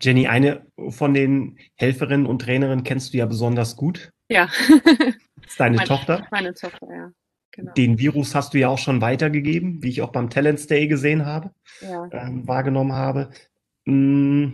[0.00, 4.10] Jenny, eine von den Helferinnen und Trainerinnen kennst du ja besonders gut.
[4.28, 4.48] Ja.
[5.42, 6.26] Das ist deine meine, Tochter?
[6.32, 7.12] Meine Tochter, ja.
[7.52, 7.72] genau.
[7.74, 11.24] Den Virus hast du ja auch schon weitergegeben, wie ich auch beim Talents Day gesehen
[11.24, 12.08] habe, ja.
[12.10, 13.30] ähm, wahrgenommen habe.
[13.84, 14.48] Mm,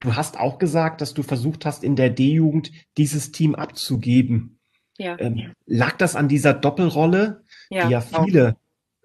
[0.00, 4.58] du hast auch gesagt, dass du versucht hast, in der D-Jugend dieses Team abzugeben.
[4.98, 5.16] Ja.
[5.20, 7.86] Ähm, lag das an dieser Doppelrolle, ja.
[7.86, 8.56] die ja viele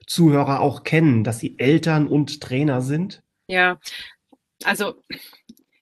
[0.07, 3.21] Zuhörer auch kennen, dass sie Eltern und Trainer sind?
[3.47, 3.79] Ja,
[4.63, 5.03] also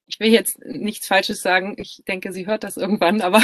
[0.05, 1.75] ich will jetzt nichts Falsches sagen.
[1.77, 3.43] Ich denke, sie hört das irgendwann, aber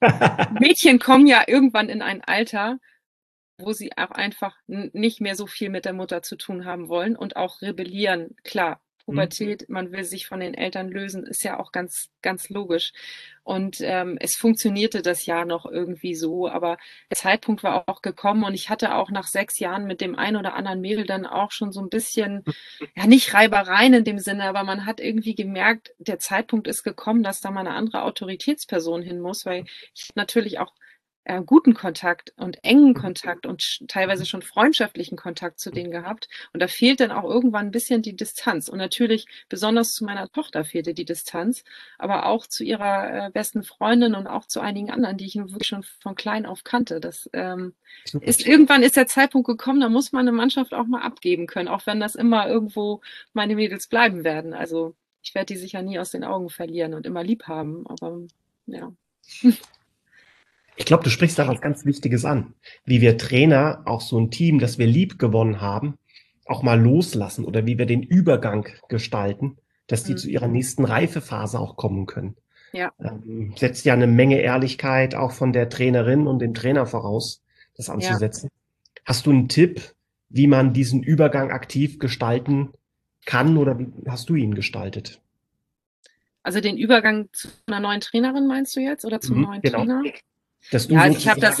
[0.60, 2.78] Mädchen kommen ja irgendwann in ein Alter,
[3.58, 7.16] wo sie auch einfach nicht mehr so viel mit der Mutter zu tun haben wollen
[7.16, 8.36] und auch rebellieren.
[8.44, 8.80] Klar.
[9.04, 12.92] Pubertät, man will sich von den Eltern lösen, ist ja auch ganz, ganz logisch.
[13.42, 16.76] Und ähm, es funktionierte das Jahr noch irgendwie so, aber
[17.10, 20.36] der Zeitpunkt war auch gekommen und ich hatte auch nach sechs Jahren mit dem einen
[20.36, 22.44] oder anderen Mädel dann auch schon so ein bisschen,
[22.96, 27.22] ja nicht Reibereien in dem Sinne, aber man hat irgendwie gemerkt, der Zeitpunkt ist gekommen,
[27.22, 30.74] dass da mal eine andere Autoritätsperson hin muss, weil ich natürlich auch
[31.30, 32.94] äh, guten Kontakt und engen mhm.
[32.94, 36.28] Kontakt und teilweise schon freundschaftlichen Kontakt zu denen gehabt.
[36.52, 38.68] Und da fehlt dann auch irgendwann ein bisschen die Distanz.
[38.68, 41.62] Und natürlich besonders zu meiner Tochter fehlte die Distanz,
[41.98, 45.68] aber auch zu ihrer äh, besten Freundin und auch zu einigen anderen, die ich wirklich
[45.68, 46.98] schon von klein auf kannte.
[46.98, 47.74] Das ähm,
[48.20, 51.68] ist irgendwann ist der Zeitpunkt gekommen, da muss man eine Mannschaft auch mal abgeben können,
[51.68, 53.02] auch wenn das immer irgendwo
[53.34, 54.52] meine Mädels bleiben werden.
[54.52, 57.86] Also ich werde die sicher nie aus den Augen verlieren und immer lieb haben.
[57.86, 58.18] Aber
[58.66, 58.92] ja.
[60.80, 62.54] Ich glaube, du sprichst da was ganz Wichtiges an,
[62.86, 65.98] wie wir Trainer auch so ein Team, das wir lieb gewonnen haben,
[66.46, 69.58] auch mal loslassen oder wie wir den Übergang gestalten,
[69.88, 70.16] dass die mhm.
[70.16, 72.34] zu ihrer nächsten Reifephase auch kommen können.
[72.72, 72.92] Ja.
[72.98, 77.42] Ähm, setzt ja eine Menge Ehrlichkeit auch von der Trainerin und dem Trainer voraus,
[77.76, 78.48] das anzusetzen.
[78.50, 79.02] Ja.
[79.04, 79.82] Hast du einen Tipp,
[80.30, 82.70] wie man diesen Übergang aktiv gestalten
[83.26, 85.20] kann oder wie hast du ihn gestaltet?
[86.42, 89.78] Also den Übergang zu einer neuen Trainerin meinst du jetzt oder zum mhm, neuen genau.
[89.80, 90.02] Trainer?
[90.70, 91.58] Dass du ja, also ich habe das.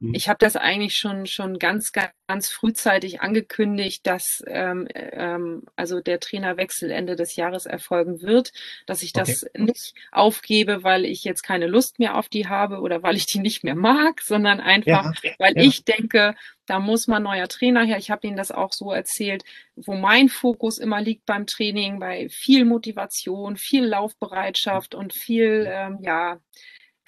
[0.00, 0.14] Hm.
[0.14, 6.20] Ich habe das eigentlich schon schon ganz ganz frühzeitig angekündigt, dass ähm, ähm, also der
[6.20, 8.52] Trainerwechsel Ende des Jahres erfolgen wird,
[8.86, 9.62] dass ich das okay.
[9.62, 13.40] nicht aufgebe, weil ich jetzt keine Lust mehr auf die habe oder weil ich die
[13.40, 15.62] nicht mehr mag, sondern einfach, ja, weil ja.
[15.64, 17.98] ich denke, da muss man neuer Trainer her.
[17.98, 19.44] Ich habe Ihnen das auch so erzählt,
[19.76, 25.98] wo mein Fokus immer liegt beim Training, bei viel Motivation, viel Laufbereitschaft und viel ähm,
[26.00, 26.40] ja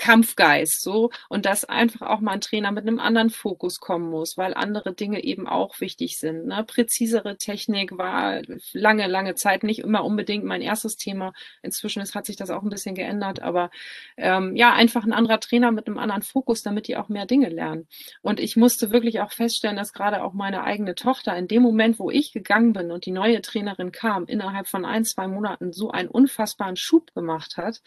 [0.02, 4.36] Kampfgeist so und dass einfach auch mal ein Trainer mit einem anderen Fokus kommen muss,
[4.36, 6.46] weil andere Dinge eben auch wichtig sind.
[6.46, 6.64] Ne?
[6.66, 8.42] Präzisere Technik war
[8.72, 11.32] lange, lange Zeit nicht immer unbedingt mein erstes Thema.
[11.62, 13.70] Inzwischen ist, hat sich das auch ein bisschen geändert, aber
[14.16, 17.48] ähm, ja, einfach ein anderer Trainer mit einem anderen Fokus, damit die auch mehr Dinge
[17.48, 17.86] lernen.
[18.22, 22.00] Und ich musste wirklich auch feststellen, dass gerade auch meine eigene Tochter in dem Moment,
[22.00, 25.92] wo ich gegangen bin und die neue Trainerin kam, innerhalb von ein, zwei Monaten so
[25.92, 27.82] einen unfassbaren Schub gemacht hat,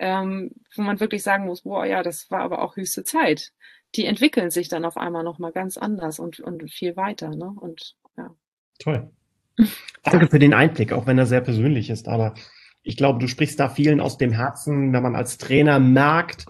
[0.00, 3.52] ähm, wo man wirklich sagen muss, boah, ja, das war aber auch höchste Zeit.
[3.94, 7.30] Die entwickeln sich dann auf einmal nochmal ganz anders und, und viel weiter.
[7.30, 7.52] Ne?
[7.60, 8.34] Und ja.
[8.78, 9.10] Toll.
[10.02, 12.08] Danke für den Einblick, auch wenn er sehr persönlich ist.
[12.08, 12.34] Aber
[12.82, 16.46] ich glaube, du sprichst da vielen aus dem Herzen, wenn man als Trainer merkt,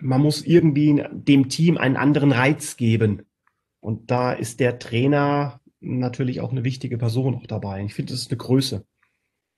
[0.00, 3.26] man muss irgendwie dem Team einen anderen Reiz geben.
[3.80, 7.84] Und da ist der Trainer natürlich auch eine wichtige Person auch dabei.
[7.84, 8.84] Ich finde, es ist eine Größe,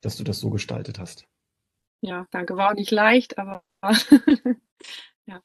[0.01, 1.27] dass du das so gestaltet hast.
[2.01, 2.57] Ja, danke.
[2.57, 3.63] War auch nicht leicht, aber
[5.25, 5.41] ja.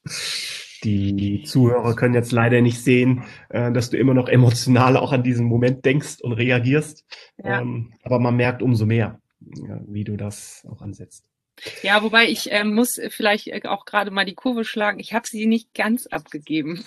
[0.83, 5.23] Die Zuhörer können jetzt leider nicht sehen, äh, dass du immer noch emotional auch an
[5.23, 7.05] diesen Moment denkst und reagierst.
[7.43, 7.61] Ja.
[7.61, 11.25] Ähm, aber man merkt umso mehr, wie du das auch ansetzt.
[11.81, 14.99] Ja, wobei ich äh, muss vielleicht äh, auch gerade mal die Kurve schlagen.
[14.99, 16.83] Ich habe sie nicht ganz abgegeben.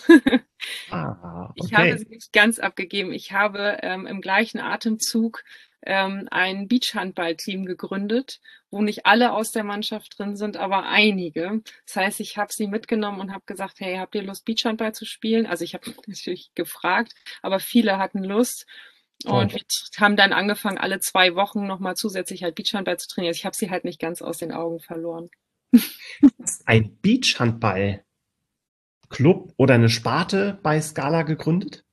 [0.90, 1.52] ah, okay.
[1.64, 3.12] Ich habe sie nicht ganz abgegeben.
[3.12, 5.42] Ich habe ähm, im gleichen Atemzug
[5.82, 11.62] ähm, ein Beachhandball-Team gegründet, wo nicht alle aus der Mannschaft drin sind, aber einige.
[11.86, 15.04] Das heißt, ich habe sie mitgenommen und habe gesagt, hey, habt ihr Lust, Beachhandball zu
[15.04, 15.46] spielen?
[15.46, 18.66] Also ich habe natürlich gefragt, aber viele hatten Lust.
[19.24, 19.60] Und wir
[19.98, 23.30] haben dann angefangen, alle zwei Wochen nochmal zusätzlich halt Beachhandball zu trainieren.
[23.30, 25.28] Also ich habe sie halt nicht ganz aus den Augen verloren.
[26.64, 31.84] Ein Beachhandball-Club oder eine Sparte bei Scala gegründet?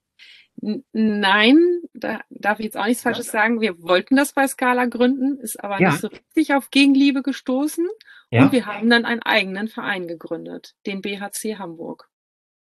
[0.60, 3.60] Nein, da darf ich jetzt auch nichts Falsches sagen.
[3.60, 5.90] Wir wollten das bei Scala gründen, ist aber ja.
[5.90, 7.88] nicht so richtig auf Gegenliebe gestoßen.
[8.30, 8.44] Ja.
[8.44, 12.10] Und wir haben dann einen eigenen Verein gegründet, den BHC Hamburg.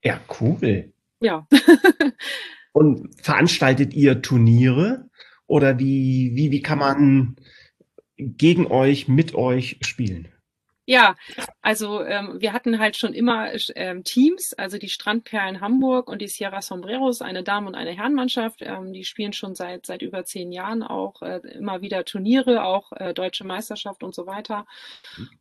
[0.03, 0.93] Ja, cool.
[1.19, 1.47] Ja.
[2.73, 5.09] Und veranstaltet ihr Turniere
[5.47, 7.35] oder wie, wie, wie kann man
[8.17, 10.32] gegen euch, mit euch spielen?
[10.85, 11.15] Ja,
[11.61, 16.27] also ähm, wir hatten halt schon immer ähm, Teams, also die Strandperlen Hamburg und die
[16.27, 18.61] Sierra Sombreros, eine Damen- und eine Herrenmannschaft.
[18.61, 22.91] Ähm, die spielen schon seit seit über zehn Jahren auch äh, immer wieder Turniere, auch
[22.93, 24.65] äh, deutsche Meisterschaft und so weiter.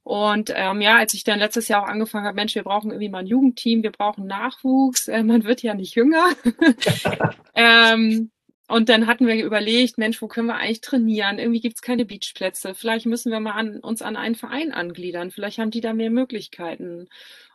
[0.04, 3.08] Und ähm, ja, als ich dann letztes Jahr auch angefangen habe, Mensch, wir brauchen irgendwie
[3.08, 6.26] mal ein Jugendteam, wir brauchen Nachwuchs, äh, man wird ja nicht jünger.
[8.68, 11.38] und dann hatten wir überlegt, Mensch, wo können wir eigentlich trainieren?
[11.38, 12.74] Irgendwie gibt es keine Beachplätze.
[12.74, 15.30] Vielleicht müssen wir mal an, uns an einen Verein angliedern.
[15.30, 17.08] Vielleicht haben die da mehr Möglichkeiten.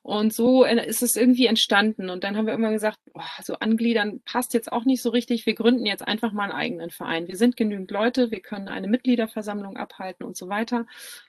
[0.04, 2.10] Und so ist es irgendwie entstanden.
[2.10, 5.46] Und dann haben wir immer gesagt, oh, so angliedern passt jetzt auch nicht so richtig.
[5.46, 7.28] Wir gründen jetzt einfach mal einen eigenen Verein.
[7.28, 10.86] Wir sind genügend Leute, wir können eine Mitgliederversammlung abhalten und so weiter.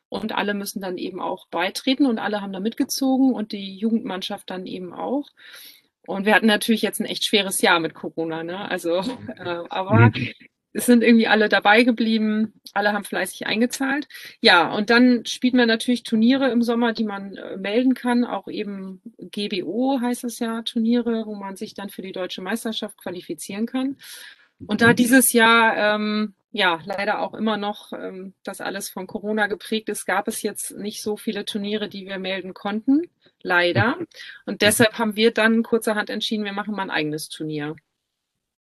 [0.08, 4.50] Und alle müssen dann eben auch beitreten und alle haben da mitgezogen und die Jugendmannschaft
[4.50, 5.28] dann eben auch.
[6.08, 8.70] Und wir hatten natürlich jetzt ein echt schweres Jahr mit Corona, ne?
[8.70, 9.00] Also,
[9.36, 10.10] äh, aber
[10.72, 14.08] es sind irgendwie alle dabei geblieben, alle haben fleißig eingezahlt.
[14.40, 18.48] Ja, und dann spielt man natürlich Turniere im Sommer, die man äh, melden kann, auch
[18.48, 23.66] eben GBO heißt es ja, Turniere, wo man sich dann für die deutsche Meisterschaft qualifizieren
[23.66, 23.98] kann.
[24.66, 29.46] Und da dieses Jahr ähm, ja leider auch immer noch ähm, das alles von Corona
[29.46, 33.02] geprägt ist, gab es jetzt nicht so viele Turniere, die wir melden konnten
[33.48, 33.98] leider.
[34.46, 37.76] Und deshalb haben wir dann kurzerhand entschieden, wir machen mal ein eigenes Turnier.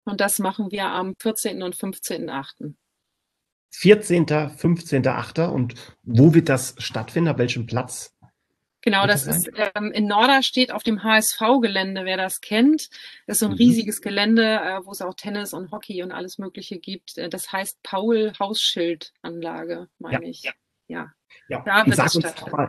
[0.05, 1.63] Und das machen wir am 14.
[1.63, 2.75] und 15.8.
[3.73, 5.49] 14., 15.8.
[5.49, 7.31] Und wo wird das stattfinden?
[7.31, 8.13] Auf welchem Platz?
[8.83, 12.89] Genau, das ist ähm, in Norderstedt auf dem HSV-Gelände, wer das kennt.
[13.27, 13.59] Das ist so ein mhm.
[13.59, 17.19] riesiges Gelände, äh, wo es auch Tennis und Hockey und alles Mögliche gibt.
[17.19, 20.45] Äh, das heißt Paul-Hausschild-Anlage, meine ja, ich.
[20.45, 20.53] Ja.
[20.87, 21.13] ja.
[21.49, 21.65] ja.
[21.67, 22.69] Da wird es stattfinden.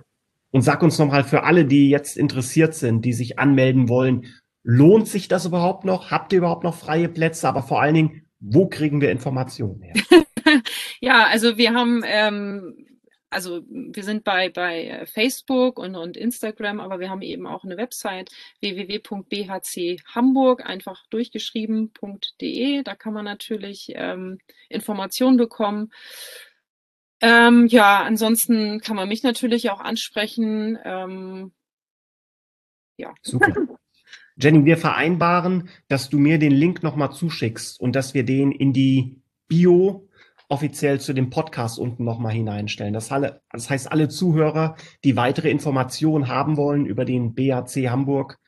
[0.52, 4.26] Und sag uns nochmal für alle, die jetzt interessiert sind, die sich anmelden wollen,
[4.64, 6.12] lohnt sich das überhaupt noch?
[6.12, 7.48] Habt ihr überhaupt noch freie Plätze?
[7.48, 9.96] Aber vor allen Dingen, wo kriegen wir Informationen her?
[11.00, 12.86] ja, also wir haben, ähm,
[13.30, 17.78] also wir sind bei, bei Facebook und, und Instagram, aber wir haben eben auch eine
[17.78, 18.32] Website
[18.62, 22.84] www.bhchamburg, einfach durchgeschrieben.de.
[22.84, 24.40] Da kann man natürlich ähm,
[24.70, 25.92] Informationen bekommen.
[27.22, 30.78] Ähm, ja, ansonsten kann man mich natürlich auch ansprechen.
[30.84, 31.52] Ähm,
[32.98, 33.14] ja.
[33.22, 33.54] Super.
[34.40, 38.72] Jenny, wir vereinbaren, dass du mir den Link nochmal zuschickst und dass wir den in
[38.72, 40.08] die Bio
[40.50, 42.94] offiziell zu dem Podcast unten nochmal hineinstellen.
[42.94, 48.40] Das, alle, das heißt, alle Zuhörer, die weitere Informationen haben wollen über den BAC Hamburg,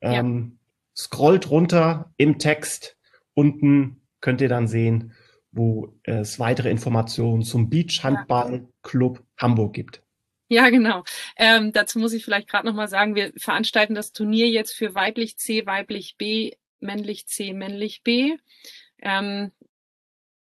[0.00, 0.58] ähm,
[0.94, 2.96] scrollt runter im Text.
[3.34, 5.14] Unten könnt ihr dann sehen,
[5.52, 10.02] wo es weitere Informationen zum Beach Handball Club Hamburg gibt.
[10.48, 11.04] Ja, genau.
[11.36, 15.36] Ähm, dazu muss ich vielleicht gerade nochmal sagen, wir veranstalten das Turnier jetzt für weiblich
[15.36, 18.36] C, weiblich B, männlich C, männlich B.
[19.00, 19.52] Ähm,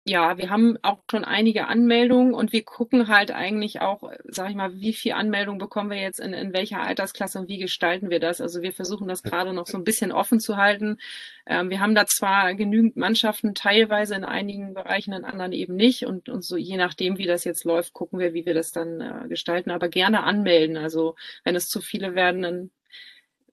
[0.09, 4.55] ja, wir haben auch schon einige Anmeldungen und wir gucken halt eigentlich auch, sag ich
[4.55, 8.21] mal, wie viel Anmeldungen bekommen wir jetzt in, in welcher Altersklasse und wie gestalten wir
[8.21, 8.39] das?
[8.39, 10.97] Also wir versuchen das gerade noch so ein bisschen offen zu halten.
[11.45, 16.05] Ähm, wir haben da zwar genügend Mannschaften, teilweise in einigen Bereichen, in anderen eben nicht
[16.05, 19.01] und, und so je nachdem, wie das jetzt läuft, gucken wir, wie wir das dann
[19.01, 20.77] äh, gestalten, aber gerne anmelden.
[20.77, 22.71] Also wenn es zu viele werden, dann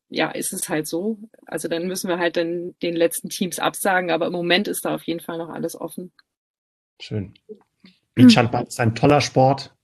[0.08, 1.18] ja, ist es halt so.
[1.46, 4.94] Also dann müssen wir halt dann den letzten Teams absagen, aber im Moment ist da
[4.94, 6.12] auf jeden Fall noch alles offen.
[7.00, 7.34] Schön.
[8.14, 9.74] Beachhandball ist ein toller Sport.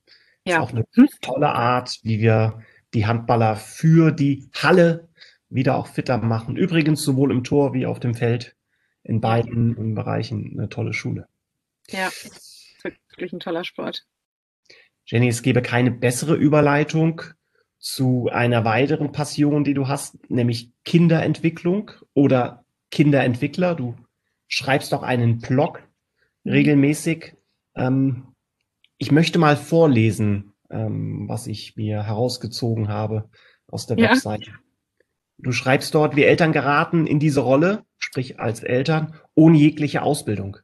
[0.45, 0.57] Ja.
[0.57, 0.87] Ist auch eine
[1.21, 2.63] tolle Art, wie wir
[2.95, 5.09] die Handballer für die Halle
[5.49, 6.57] wieder auch fitter machen.
[6.57, 8.57] Übrigens sowohl im Tor wie auf dem Feld
[9.03, 11.27] in beiden Bereichen eine tolle Schule.
[11.89, 12.11] Ja,
[12.83, 14.07] wirklich ein toller Sport.
[15.05, 17.23] Jenny, es gäbe keine bessere Überleitung
[17.79, 23.75] zu einer weiteren Passion, die du hast, nämlich Kinderentwicklung oder Kinderentwickler.
[23.75, 23.97] Du
[24.47, 25.83] schreibst auch einen Blog.
[26.45, 27.35] Regelmäßig.
[27.75, 28.35] Ähm,
[28.99, 33.29] ich möchte mal vorlesen, ähm, was ich mir herausgezogen habe
[33.67, 34.11] aus der ja.
[34.11, 34.53] Webseite.
[35.39, 40.59] Du schreibst dort, wir Eltern geraten in diese Rolle, sprich als Eltern, ohne jegliche Ausbildung.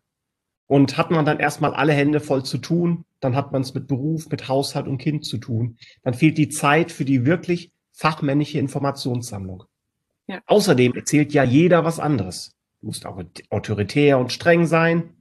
[0.66, 3.86] Und hat man dann erstmal alle Hände voll zu tun, dann hat man es mit
[3.86, 5.78] Beruf, mit Haushalt und Kind zu tun.
[6.02, 9.64] Dann fehlt die Zeit für die wirklich fachmännische Informationssammlung.
[10.26, 10.40] Ja.
[10.46, 12.56] Außerdem erzählt ja jeder was anderes.
[12.80, 15.15] Du musst auch autoritär und streng sein,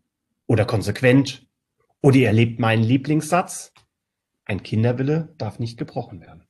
[0.48, 1.48] oder konsequent.
[2.02, 3.74] Oder ihr erlebt meinen Lieblingssatz.
[4.46, 6.48] Ein Kinderwille darf nicht gebrochen werden.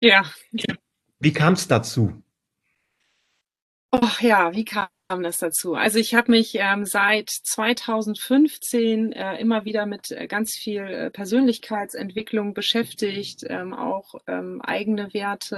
[0.00, 0.24] Ja.
[1.18, 2.22] Wie kam es dazu?
[3.90, 5.74] Oh ja, wie kam kam das dazu?
[5.74, 11.10] Also ich habe mich ähm, seit 2015 äh, immer wieder mit äh, ganz viel äh,
[11.10, 15.56] Persönlichkeitsentwicklung beschäftigt, ähm, auch ähm, eigene Werte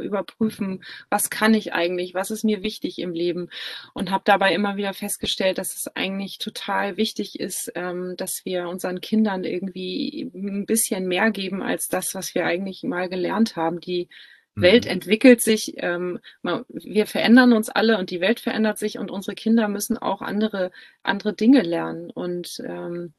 [0.00, 3.48] äh, überprüfen, was kann ich eigentlich, was ist mir wichtig im Leben
[3.94, 8.68] und habe dabei immer wieder festgestellt, dass es eigentlich total wichtig ist, ähm, dass wir
[8.68, 13.78] unseren Kindern irgendwie ein bisschen mehr geben als das, was wir eigentlich mal gelernt haben.
[13.78, 14.08] Die
[14.56, 14.90] Welt mhm.
[14.92, 16.18] entwickelt sich, ähm,
[16.68, 20.72] wir verändern uns alle und die Welt verändert sich und unsere Kinder müssen auch andere,
[21.02, 22.10] andere Dinge lernen.
[22.10, 23.12] Und ähm,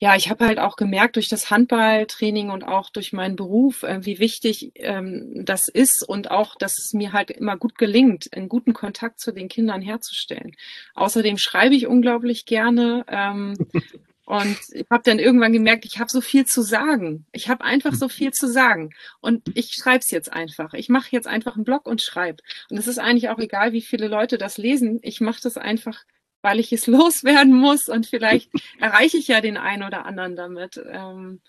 [0.00, 4.04] ja, ich habe halt auch gemerkt durch das Handballtraining und auch durch meinen Beruf, äh,
[4.04, 8.48] wie wichtig ähm, das ist und auch, dass es mir halt immer gut gelingt, einen
[8.48, 10.52] guten Kontakt zu den Kindern herzustellen.
[10.94, 13.04] Außerdem schreibe ich unglaublich gerne.
[13.08, 13.56] Ähm,
[14.26, 17.26] Und ich habe dann irgendwann gemerkt, ich habe so viel zu sagen.
[17.32, 18.94] Ich habe einfach so viel zu sagen.
[19.20, 20.72] Und ich schreibe es jetzt einfach.
[20.72, 22.42] Ich mache jetzt einfach einen Blog und schreibe.
[22.70, 24.98] Und es ist eigentlich auch egal, wie viele Leute das lesen.
[25.02, 26.04] Ich mache das einfach,
[26.40, 27.88] weil ich es loswerden muss.
[27.88, 28.50] Und vielleicht
[28.80, 30.82] erreiche ich ja den einen oder anderen damit.
[30.90, 31.40] Ähm,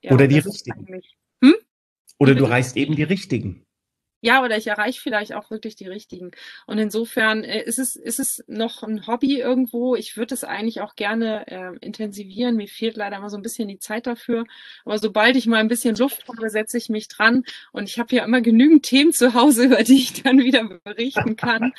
[0.00, 1.02] ja, oder die richtigen.
[1.42, 1.54] Hm?
[2.18, 3.66] Oder du reichst eben die richtigen.
[4.24, 6.30] Ja, oder ich erreiche vielleicht auch wirklich die richtigen.
[6.66, 9.96] Und insofern äh, ist, es, ist es noch ein Hobby irgendwo.
[9.96, 12.56] Ich würde es eigentlich auch gerne äh, intensivieren.
[12.56, 14.46] Mir fehlt leider mal so ein bisschen die Zeit dafür.
[14.86, 17.44] Aber sobald ich mal ein bisschen Luft habe, setze ich mich dran.
[17.72, 21.36] Und ich habe ja immer genügend Themen zu Hause, über die ich dann wieder berichten
[21.36, 21.74] kann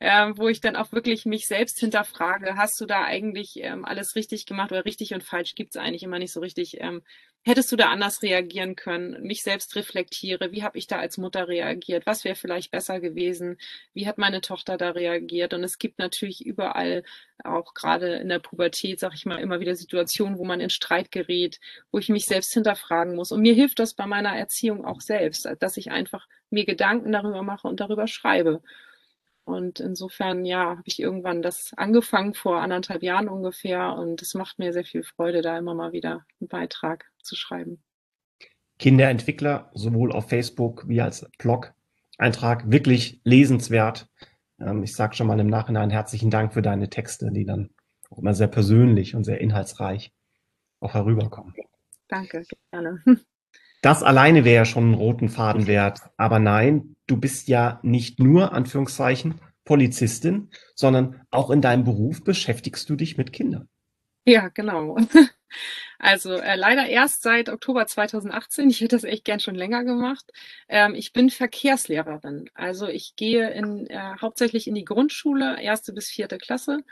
[0.00, 4.14] äh, wo ich dann auch wirklich mich selbst hinterfrage, hast du da eigentlich ähm, alles
[4.14, 6.80] richtig gemacht oder richtig und falsch gibt es eigentlich immer nicht so richtig.
[6.80, 7.02] Ähm,
[7.42, 9.22] hättest du da anders reagieren können?
[9.22, 12.06] Mich selbst reflektiere, wie habe ich da als Mutter reagiert?
[12.06, 13.56] Was wäre vielleicht besser gewesen?
[13.94, 15.54] Wie hat meine Tochter da reagiert?
[15.54, 17.02] Und es gibt natürlich überall,
[17.44, 21.10] auch gerade in der Pubertät, sag ich mal, immer wieder Situationen, wo man in Streit
[21.10, 23.32] gerät, wo ich mich selbst hinterfragen muss.
[23.32, 27.42] Und mir hilft das bei meiner Erziehung auch selbst, dass ich einfach mir Gedanken darüber
[27.42, 28.62] mache und darüber schreibe.
[29.48, 34.58] Und insofern, ja, habe ich irgendwann das angefangen vor anderthalb Jahren ungefähr und es macht
[34.58, 37.82] mir sehr viel Freude, da immer mal wieder einen Beitrag zu schreiben.
[38.78, 44.10] Kinderentwickler, sowohl auf Facebook wie als Blog-Eintrag, wirklich lesenswert.
[44.60, 47.70] Ähm, ich sage schon mal im Nachhinein herzlichen Dank für deine Texte, die dann
[48.10, 50.12] auch immer sehr persönlich und sehr inhaltsreich
[50.80, 51.54] auch herüberkommen.
[52.08, 53.02] Danke, gerne.
[53.82, 56.00] Das alleine wäre ja schon einen roten Faden wert.
[56.16, 62.88] Aber nein, du bist ja nicht nur, Anführungszeichen, Polizistin, sondern auch in deinem Beruf beschäftigst
[62.88, 63.68] du dich mit Kindern.
[64.24, 64.98] Ja, genau.
[65.98, 68.70] Also äh, leider erst seit Oktober 2018.
[68.70, 70.30] Ich hätte das echt gern schon länger gemacht.
[70.68, 72.48] Ähm, ich bin Verkehrslehrerin.
[72.54, 76.84] Also ich gehe in, äh, hauptsächlich in die Grundschule, erste bis vierte Klasse.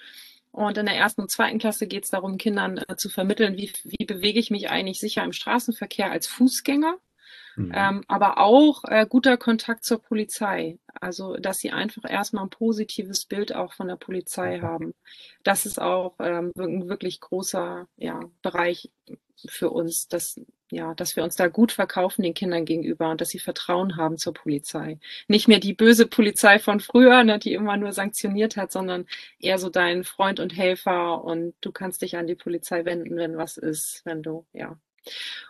[0.56, 3.70] Und in der ersten und zweiten Klasse geht es darum, Kindern äh, zu vermitteln, wie,
[3.84, 6.96] wie bewege ich mich eigentlich sicher im Straßenverkehr als Fußgänger.
[7.56, 7.72] Mhm.
[7.74, 10.78] Ähm, aber auch äh, guter Kontakt zur Polizei.
[11.00, 14.94] Also, dass sie einfach erstmal ein positives Bild auch von der Polizei haben.
[15.42, 18.90] Das ist auch ähm, ein wirklich großer ja, Bereich
[19.48, 20.40] für uns, dass,
[20.70, 24.18] ja, dass wir uns da gut verkaufen den Kindern gegenüber und dass sie Vertrauen haben
[24.18, 24.98] zur Polizei.
[25.28, 29.06] Nicht mehr die böse Polizei von früher, ne, die immer nur sanktioniert hat, sondern
[29.38, 33.36] eher so dein Freund und Helfer und du kannst dich an die Polizei wenden, wenn
[33.36, 34.78] was ist, wenn du, ja,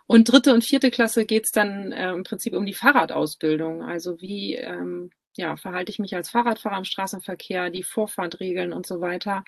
[0.07, 3.83] und dritte und vierte Klasse geht es dann äh, im Prinzip um die Fahrradausbildung.
[3.83, 9.01] Also wie ähm, ja, verhalte ich mich als Fahrradfahrer im Straßenverkehr, die Vorfahrtregeln und so
[9.01, 9.45] weiter,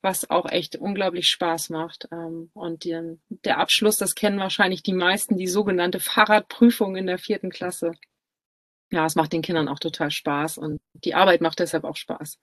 [0.00, 2.08] was auch echt unglaublich Spaß macht.
[2.12, 7.18] Ähm, und die, der Abschluss, das kennen wahrscheinlich die meisten, die sogenannte Fahrradprüfung in der
[7.18, 7.92] vierten Klasse.
[8.90, 12.38] Ja, es macht den Kindern auch total Spaß und die Arbeit macht deshalb auch Spaß.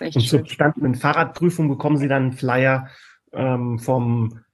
[0.00, 2.90] Und zur bestandenen Fahrradprüfung bekommen Sie dann einen Flyer
[3.32, 4.44] ähm, vom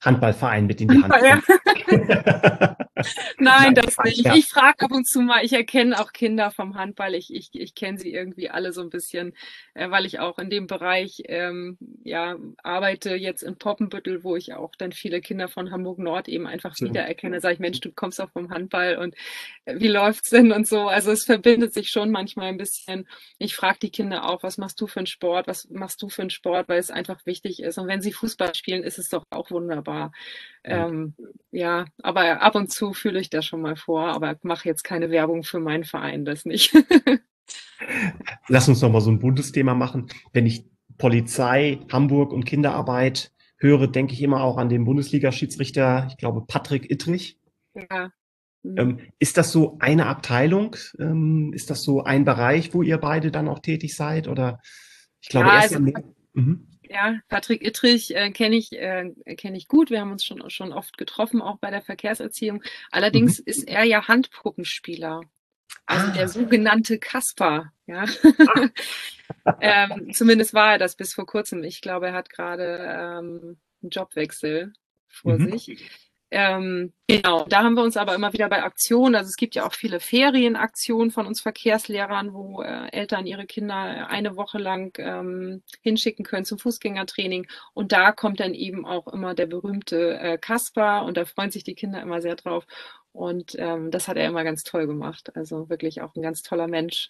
[0.00, 1.14] Handballverein mit in die Hand.
[1.22, 2.76] Ja.
[3.38, 4.26] Nein, das nicht.
[4.34, 7.14] Ich frage ab und zu mal, ich erkenne auch Kinder vom Handball.
[7.14, 9.34] Ich, ich, ich kenne sie irgendwie alle so ein bisschen,
[9.74, 14.54] äh, weil ich auch in dem Bereich ähm, ja, arbeite, jetzt in Poppenbüttel, wo ich
[14.54, 16.88] auch dann viele Kinder von Hamburg Nord eben einfach ja.
[16.88, 17.40] wiedererkenne.
[17.40, 19.14] Sage ich, Mensch, du kommst auch vom Handball und
[19.64, 20.88] äh, wie läuft's denn und so.
[20.88, 23.08] Also es verbindet sich schon manchmal ein bisschen.
[23.38, 25.46] Ich frage die Kinder auch, was machst du für einen Sport?
[25.46, 26.68] Was machst du für einen Sport?
[26.68, 27.78] Weil es einfach wichtig ist.
[27.78, 30.12] Und wenn sie Fußball spielen, ist es doch auch wunderbar wunderbar.
[30.64, 31.14] Ähm,
[31.50, 35.10] ja, aber ab und zu fühle ich das schon mal vor, aber mache jetzt keine
[35.10, 36.74] Werbung für meinen Verein, das nicht.
[38.48, 40.08] Lass uns noch mal so ein buntes Thema machen.
[40.32, 40.66] Wenn ich
[40.98, 46.90] Polizei, Hamburg und Kinderarbeit höre, denke ich immer auch an den Bundesliga-Schiedsrichter, ich glaube Patrick
[46.90, 47.38] Ittrich.
[47.74, 48.10] Ja.
[48.62, 48.76] Mhm.
[48.76, 50.76] Ähm, ist das so eine Abteilung?
[50.98, 54.28] Ähm, ist das so ein Bereich, wo ihr beide dann auch tätig seid?
[54.28, 54.60] Oder
[55.20, 55.92] ich glaube, ja, erst also,
[56.34, 56.67] mhm.
[56.90, 59.90] Ja, Patrick Ittrich äh, kenne ich, äh, kenn ich gut.
[59.90, 62.62] Wir haben uns schon, schon oft getroffen, auch bei der Verkehrserziehung.
[62.90, 63.44] Allerdings mhm.
[63.46, 65.20] ist er ja Handpuppenspieler.
[65.86, 66.12] Also ah.
[66.12, 68.04] der sogenannte Kasper, ja.
[69.60, 71.62] ähm, zumindest war er das bis vor kurzem.
[71.64, 74.72] Ich glaube, er hat gerade ähm, einen Jobwechsel
[75.06, 75.52] vor mhm.
[75.52, 75.90] sich.
[76.30, 79.66] Ähm, genau, da haben wir uns aber immer wieder bei Aktionen, also es gibt ja
[79.66, 85.62] auch viele Ferienaktionen von uns Verkehrslehrern, wo äh, Eltern ihre Kinder eine Woche lang ähm,
[85.80, 87.46] hinschicken können zum Fußgängertraining.
[87.72, 91.64] Und da kommt dann eben auch immer der berühmte äh, Kasper und da freuen sich
[91.64, 92.66] die Kinder immer sehr drauf.
[93.12, 95.34] Und ähm, das hat er immer ganz toll gemacht.
[95.34, 97.08] Also wirklich auch ein ganz toller Mensch.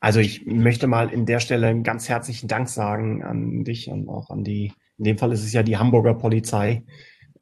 [0.00, 4.08] Also ich möchte mal in der Stelle einen ganz herzlichen Dank sagen an dich und
[4.08, 6.84] auch an die, in dem Fall ist es ja die Hamburger Polizei,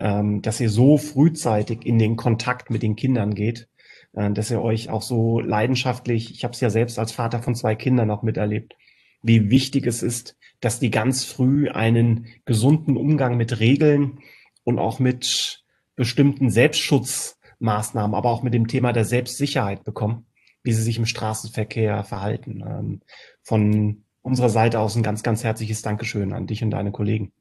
[0.01, 3.68] ähm, dass ihr so frühzeitig in den Kontakt mit den Kindern geht,
[4.12, 7.55] äh, dass ihr euch auch so leidenschaftlich, ich habe es ja selbst als Vater von
[7.55, 8.76] zwei Kindern auch miterlebt,
[9.22, 14.20] wie wichtig es ist, dass die ganz früh einen gesunden Umgang mit Regeln
[14.64, 15.64] und auch mit
[15.97, 20.26] bestimmten Selbstschutzmaßnahmen, aber auch mit dem Thema der Selbstsicherheit bekommen,
[20.62, 22.62] wie sie sich im Straßenverkehr verhalten.
[22.66, 23.01] Ähm,
[23.42, 27.32] von unserer Seite aus ein ganz, ganz herzliches Dankeschön an dich und deine Kollegen.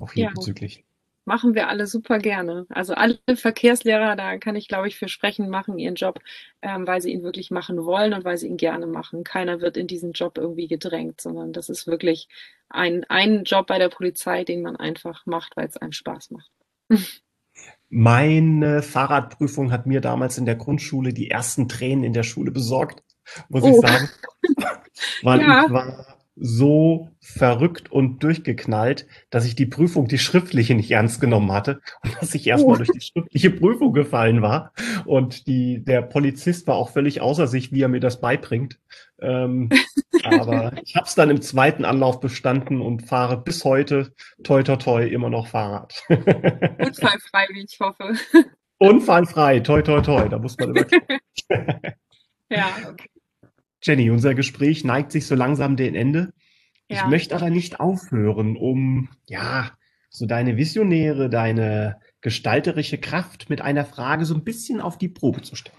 [0.00, 0.30] Auch hier ja.
[0.34, 0.84] bezüglich
[1.30, 2.66] machen wir alle super gerne.
[2.70, 6.18] Also alle Verkehrslehrer, da kann ich, glaube ich, für sprechen, machen ihren Job,
[6.60, 9.22] ähm, weil sie ihn wirklich machen wollen und weil sie ihn gerne machen.
[9.22, 12.26] Keiner wird in diesen Job irgendwie gedrängt, sondern das ist wirklich
[12.68, 16.50] ein, ein Job bei der Polizei, den man einfach macht, weil es einem Spaß macht.
[17.88, 23.04] Meine Fahrradprüfung hat mir damals in der Grundschule die ersten Tränen in der Schule besorgt,
[23.48, 23.68] muss oh.
[23.68, 24.08] ich sagen.
[25.22, 25.64] Weil ja.
[25.64, 31.52] ich war so verrückt und durchgeknallt, dass ich die Prüfung, die schriftliche, nicht ernst genommen
[31.52, 32.78] hatte und dass ich erstmal oh.
[32.78, 34.72] durch die schriftliche Prüfung gefallen war.
[35.04, 38.78] Und die, der Polizist war auch völlig außer sich, wie er mir das beibringt.
[39.20, 39.68] Ähm,
[40.24, 44.76] aber ich habe es dann im zweiten Anlauf bestanden und fahre bis heute toi toi
[44.76, 46.02] toi immer noch Fahrrad.
[46.08, 48.14] Unfallfrei, wie ich hoffe.
[48.78, 50.86] Unfallfrei, toi toi toi, da muss man immer.
[52.48, 53.08] ja, okay.
[53.82, 56.32] Jenny, unser Gespräch neigt sich so langsam dem Ende.
[56.88, 56.98] Ja.
[56.98, 59.70] Ich möchte aber nicht aufhören, um ja
[60.10, 65.42] so deine visionäre, deine gestalterische Kraft mit einer Frage so ein bisschen auf die Probe
[65.42, 65.78] zu stellen.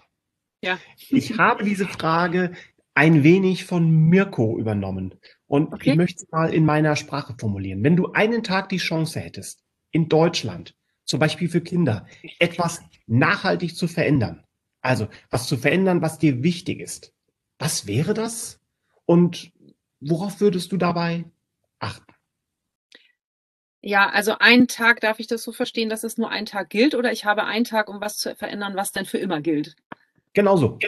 [0.64, 0.80] Ja.
[1.10, 2.52] Ich habe diese Frage
[2.94, 5.16] ein wenig von Mirko übernommen
[5.48, 5.92] und okay.
[5.92, 7.84] ich möchte es mal in meiner Sprache formulieren.
[7.84, 10.76] Wenn du einen Tag die Chance hättest, in Deutschland,
[11.06, 12.06] zum Beispiel für Kinder,
[12.40, 14.44] etwas nachhaltig zu verändern,
[14.82, 17.14] also was zu verändern, was dir wichtig ist,
[17.62, 18.60] was wäre das?
[19.06, 19.52] Und
[20.00, 21.26] worauf würdest du dabei
[21.80, 22.14] achten?
[23.82, 26.96] Ja, also einen Tag, darf ich das so verstehen, dass es nur ein Tag gilt
[26.96, 29.76] oder ich habe einen Tag, um was zu verändern, was denn für immer gilt?
[30.34, 30.80] Genau so.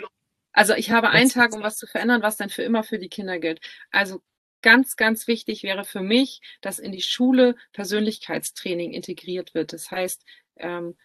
[0.52, 3.10] Also ich habe einen Tag, um was zu verändern, was dann für immer für die
[3.10, 3.62] Kinder gilt.
[3.92, 4.22] Also
[4.62, 9.74] ganz, ganz wichtig wäre für mich, dass in die Schule Persönlichkeitstraining integriert wird.
[9.74, 10.24] Das heißt,
[10.58, 10.96] ähm,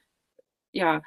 [0.72, 1.02] ja,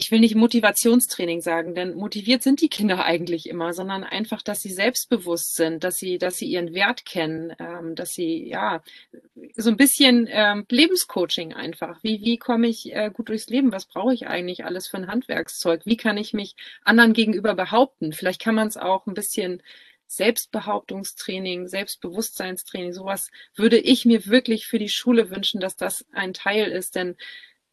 [0.00, 4.62] ich will nicht Motivationstraining sagen, denn motiviert sind die Kinder eigentlich immer, sondern einfach, dass
[4.62, 8.80] sie selbstbewusst sind, dass sie, dass sie ihren Wert kennen, ähm, dass sie ja
[9.56, 11.98] so ein bisschen ähm, Lebenscoaching einfach.
[12.04, 13.72] Wie wie komme ich äh, gut durchs Leben?
[13.72, 15.82] Was brauche ich eigentlich alles für ein Handwerkszeug?
[15.84, 18.12] Wie kann ich mich anderen gegenüber behaupten?
[18.12, 19.62] Vielleicht kann man es auch ein bisschen
[20.06, 26.70] Selbstbehauptungstraining, Selbstbewusstseinstraining, sowas würde ich mir wirklich für die Schule wünschen, dass das ein Teil
[26.70, 27.16] ist, denn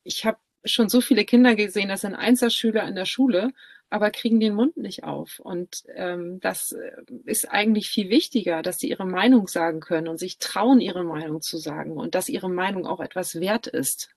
[0.03, 3.51] ich habe schon so viele Kinder gesehen, das sind Einzelschüler in der Schule,
[3.89, 5.39] aber kriegen den Mund nicht auf.
[5.39, 6.91] Und ähm, das äh,
[7.25, 11.41] ist eigentlich viel wichtiger, dass sie ihre Meinung sagen können und sich trauen, ihre Meinung
[11.41, 14.09] zu sagen und dass ihre Meinung auch etwas wert ist.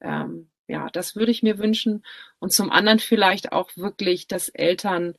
[0.00, 2.04] Ähm, ja, das würde ich mir wünschen.
[2.38, 5.14] Und zum anderen vielleicht auch wirklich, dass Eltern,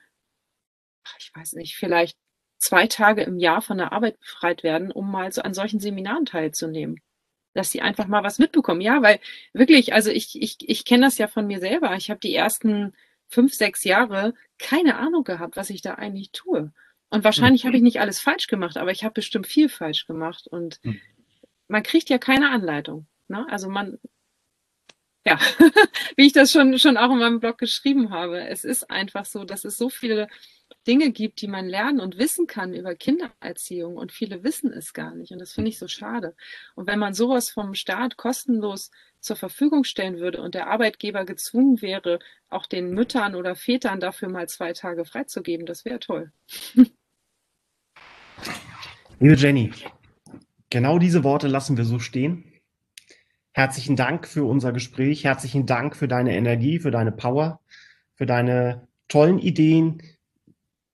[1.20, 2.18] ich weiß nicht, vielleicht
[2.58, 6.26] zwei Tage im Jahr von der Arbeit befreit werden, um mal so an solchen Seminaren
[6.26, 7.02] teilzunehmen
[7.54, 8.82] dass sie einfach mal was mitbekommen.
[8.82, 9.20] Ja, weil
[9.54, 11.96] wirklich, also ich, ich, ich kenne das ja von mir selber.
[11.96, 12.94] Ich habe die ersten
[13.28, 16.72] fünf, sechs Jahre keine Ahnung gehabt, was ich da eigentlich tue.
[17.10, 17.68] Und wahrscheinlich mhm.
[17.68, 20.48] habe ich nicht alles falsch gemacht, aber ich habe bestimmt viel falsch gemacht.
[20.48, 21.02] Und mhm.
[21.68, 23.08] man kriegt ja keine Anleitung.
[23.28, 23.46] Ne?
[23.50, 24.00] Also man,
[25.26, 25.38] ja,
[26.16, 29.44] wie ich das schon, schon auch in meinem Blog geschrieben habe, es ist einfach so,
[29.44, 30.28] dass es so viele
[30.88, 35.14] Dinge gibt, die man lernen und wissen kann über Kindererziehung und viele wissen es gar
[35.16, 36.36] nicht und das finde ich so schade.
[36.76, 41.82] Und wenn man sowas vom Staat kostenlos zur Verfügung stellen würde und der Arbeitgeber gezwungen
[41.82, 42.20] wäre,
[42.50, 46.32] auch den Müttern oder Vätern dafür mal zwei Tage freizugeben, das wäre toll.
[49.20, 49.72] Liebe Jenny,
[50.70, 52.52] genau diese Worte lassen wir so stehen.
[53.54, 55.26] Herzlichen Dank für unser Gespräch.
[55.26, 57.60] Herzlichen Dank für deine Energie, für deine Power,
[58.16, 60.02] für deine tollen Ideen,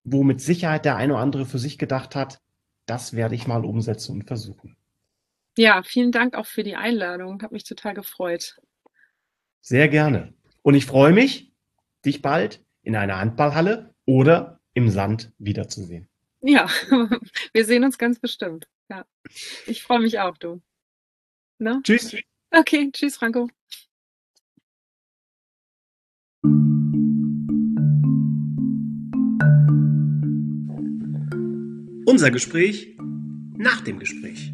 [0.10, 2.40] wo mit Sicherheit der eine oder andere für sich gedacht hat,
[2.86, 4.78] das werde ich mal umsetzen und versuchen.
[5.58, 7.42] Ja, vielen Dank auch für die Einladung.
[7.42, 8.58] Hat mich total gefreut.
[9.60, 10.34] Sehr gerne.
[10.62, 11.52] Und ich freue mich,
[12.06, 16.08] dich bald in einer Handballhalle oder im Sand wiederzusehen.
[16.42, 16.70] Ja,
[17.54, 18.68] wir sehen uns ganz bestimmt.
[18.90, 19.06] Ja.
[19.66, 20.62] Ich freue mich auch, du.
[21.60, 21.82] Ne?
[21.84, 22.16] Tschüss.
[22.52, 23.50] Okay, tschüss, Franco.
[32.08, 32.96] Unser Gespräch
[33.58, 34.54] nach dem Gespräch.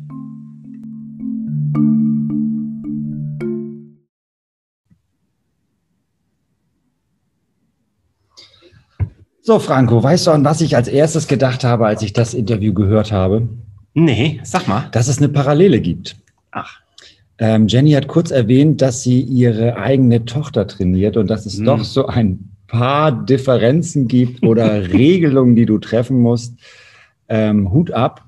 [9.42, 12.74] So, Franco, weißt du, an was ich als erstes gedacht habe, als ich das Interview
[12.74, 13.48] gehört habe?
[13.94, 14.88] Nee, sag mal.
[14.92, 16.16] Dass es eine Parallele gibt.
[16.52, 16.80] Ach.
[17.38, 21.66] Ähm, Jenny hat kurz erwähnt, dass sie ihre eigene Tochter trainiert und dass es Hm.
[21.66, 26.56] doch so ein paar Differenzen gibt oder Regelungen, die du treffen musst.
[27.30, 28.26] Ähm, Hut ab,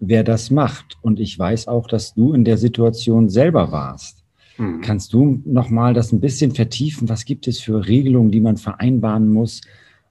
[0.00, 0.98] wer das macht.
[1.02, 4.24] Und ich weiß auch, dass du in der Situation selber warst.
[4.56, 4.80] Hm.
[4.80, 7.08] Kannst du noch mal das ein bisschen vertiefen?
[7.08, 9.62] Was gibt es für Regelungen, die man vereinbaren muss?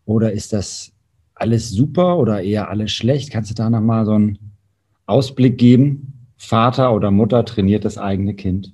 [0.05, 0.91] Oder ist das
[1.35, 3.31] alles super oder eher alles schlecht?
[3.31, 4.37] Kannst du da noch mal so einen
[5.05, 6.13] Ausblick geben?
[6.37, 8.72] Vater oder Mutter trainiert das eigene Kind.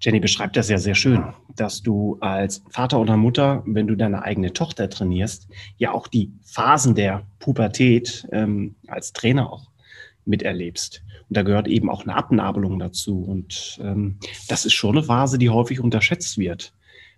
[0.00, 1.22] Jenny beschreibt das ja sehr schön,
[1.56, 6.32] dass du als Vater oder Mutter, wenn du deine eigene Tochter trainierst, ja auch die
[6.42, 9.70] Phasen der Pubertät ähm, als Trainer auch
[10.24, 11.02] miterlebst.
[11.28, 13.22] Und da gehört eben auch eine Abnabelung dazu.
[13.22, 14.16] Und ähm,
[14.48, 16.72] das ist schon eine Phase, die häufig unterschätzt wird,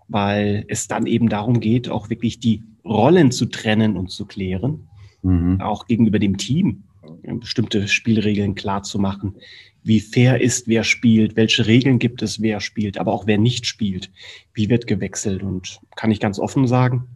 [0.08, 4.88] weil es dann eben darum geht, auch wirklich die Rollen zu trennen und zu klären,
[5.22, 5.60] Mhm.
[5.60, 6.82] auch gegenüber dem Team
[7.22, 9.36] bestimmte Spielregeln klar zu machen.
[9.84, 13.66] Wie fair ist, wer spielt, welche Regeln gibt es, wer spielt, aber auch wer nicht
[13.66, 14.10] spielt,
[14.54, 15.42] wie wird gewechselt.
[15.42, 17.08] Und kann ich ganz offen sagen,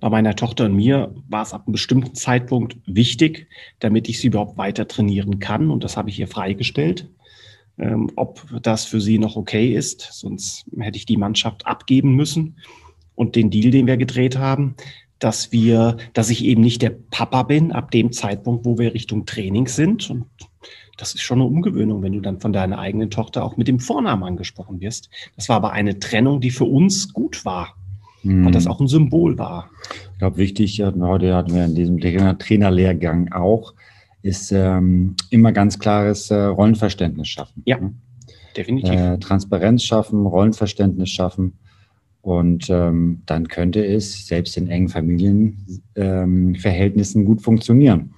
[0.00, 4.28] bei meiner Tochter und mir war es ab einem bestimmten Zeitpunkt wichtig, damit ich sie
[4.28, 5.70] überhaupt weiter trainieren kann.
[5.70, 7.08] Und das habe ich ihr freigestellt.
[7.78, 12.56] Ähm, ob das für sie noch okay ist, sonst hätte ich die Mannschaft abgeben müssen.
[13.14, 14.76] Und den Deal, den wir gedreht haben,
[15.18, 19.24] dass wir, dass ich eben nicht der Papa bin ab dem Zeitpunkt, wo wir Richtung
[19.24, 20.10] Training sind.
[20.10, 20.26] Und
[20.96, 23.80] das ist schon eine Umgewöhnung, wenn du dann von deiner eigenen Tochter auch mit dem
[23.80, 25.10] Vornamen angesprochen wirst.
[25.36, 27.74] Das war aber eine Trennung, die für uns gut war,
[28.22, 29.70] weil das auch ein Symbol war.
[30.12, 33.74] Ich glaube, wichtig, heute hatten wir in diesem Trainer- Trainerlehrgang auch,
[34.22, 37.62] ist ähm, immer ganz klares äh, Rollenverständnis schaffen.
[37.64, 37.78] Ja.
[37.78, 37.94] ne?
[38.56, 38.90] Definitiv.
[38.90, 41.52] Äh, Transparenz schaffen, Rollenverständnis schaffen.
[42.22, 48.14] Und ähm, dann könnte es selbst in engen Familienverhältnissen ähm, gut funktionieren.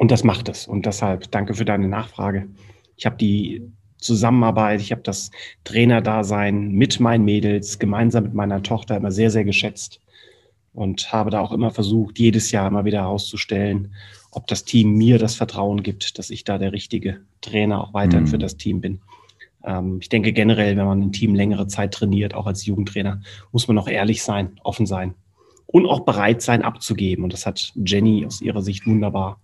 [0.00, 0.66] Und das macht es.
[0.66, 2.48] Und deshalb danke für deine Nachfrage.
[2.96, 5.30] Ich habe die Zusammenarbeit, ich habe das
[5.64, 10.00] Trainerdasein mit meinen Mädels, gemeinsam mit meiner Tochter immer sehr, sehr geschätzt
[10.72, 13.92] und habe da auch immer versucht, jedes Jahr immer wieder herauszustellen,
[14.30, 18.24] ob das Team mir das Vertrauen gibt, dass ich da der richtige Trainer auch weiterhin
[18.24, 18.28] Mhm.
[18.30, 19.00] für das Team bin.
[19.66, 23.20] Ähm, ich denke generell, wenn man ein Team längere Zeit trainiert, auch als Jugendtrainer,
[23.52, 25.12] muss man auch ehrlich sein, offen sein
[25.66, 27.22] und auch bereit sein, abzugeben.
[27.22, 29.38] Und das hat Jenny aus ihrer Sicht wunderbar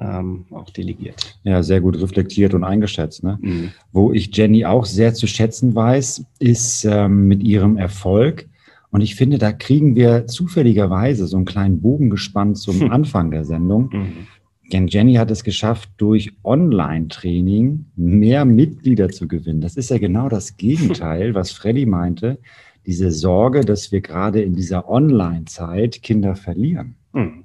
[0.00, 1.38] ähm, auch delegiert.
[1.44, 3.22] Ja, sehr gut reflektiert und eingeschätzt.
[3.22, 3.38] Ne?
[3.40, 3.70] Mhm.
[3.92, 8.48] Wo ich Jenny auch sehr zu schätzen weiß, ist ähm, mit ihrem Erfolg.
[8.90, 12.90] Und ich finde, da kriegen wir zufälligerweise so einen kleinen Bogen gespannt zum Hm.
[12.92, 13.90] Anfang der Sendung.
[13.92, 14.26] Mhm.
[14.72, 19.60] Denn Jenny hat es geschafft, durch Online-Training mehr Mitglieder zu gewinnen.
[19.60, 22.38] Das ist ja genau das Gegenteil, was Freddy meinte.
[22.86, 26.94] Diese Sorge, dass wir gerade in dieser Online-Zeit Kinder verlieren.
[27.12, 27.44] Mhm.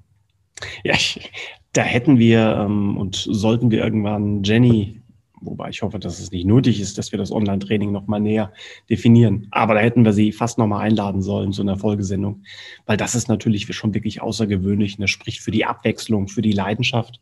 [0.83, 1.31] Ja, ich,
[1.75, 5.01] da hätten wir ähm, und sollten wir irgendwann Jenny,
[5.41, 8.53] wobei ich hoffe, dass es nicht nötig ist, dass wir das Online-Training nochmal näher
[8.89, 9.47] definieren.
[9.51, 12.43] Aber da hätten wir sie fast nochmal einladen sollen zu einer Folgesendung,
[12.85, 14.97] weil das ist natürlich schon wirklich außergewöhnlich.
[14.97, 17.19] Und das spricht für die Abwechslung, für die Leidenschaft,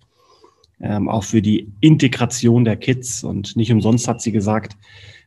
[0.79, 3.23] ähm, auch für die Integration der Kids.
[3.23, 4.77] Und nicht umsonst hat sie gesagt,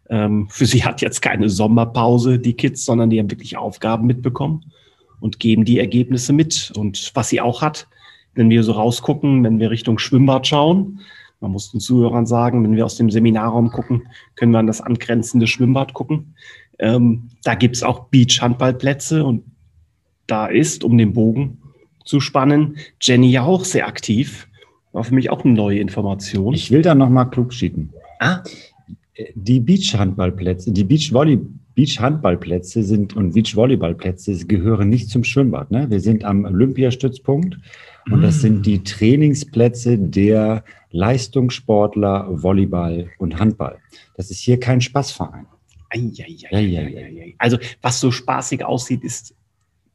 [0.08, 4.72] ähm, für sie hat jetzt keine Sommerpause die Kids, sondern die haben wirklich Aufgaben mitbekommen
[5.18, 6.72] und geben die Ergebnisse mit.
[6.76, 7.88] Und was sie auch hat,
[8.36, 11.00] wenn wir so rausgucken, wenn wir Richtung Schwimmbad schauen,
[11.40, 14.02] man muss den Zuhörern sagen, wenn wir aus dem Seminarraum gucken,
[14.36, 16.34] können wir an das angrenzende Schwimmbad gucken.
[16.78, 19.44] Ähm, da gibt's auch Beach-Handballplätze und
[20.26, 21.58] da ist, um den Bogen
[22.04, 24.48] zu spannen, Jenny ja auch sehr aktiv.
[24.92, 26.54] War für mich auch eine neue Information.
[26.54, 27.92] Ich will da nochmal klug schieten.
[28.20, 28.42] ah,
[29.34, 31.40] Die Beachhandballplätze, die Beachvolley,
[31.76, 35.70] Beachhandballplätze sind und Beachvolleyballplätze gehören nicht zum Schwimmbad.
[35.70, 35.88] Ne?
[35.90, 37.58] Wir sind am Olympiastützpunkt
[38.10, 43.78] und das sind die Trainingsplätze der Leistungssportler Volleyball und Handball.
[44.16, 45.46] Das ist hier kein Spaßverein.
[47.38, 49.34] Also, was so spaßig aussieht, ist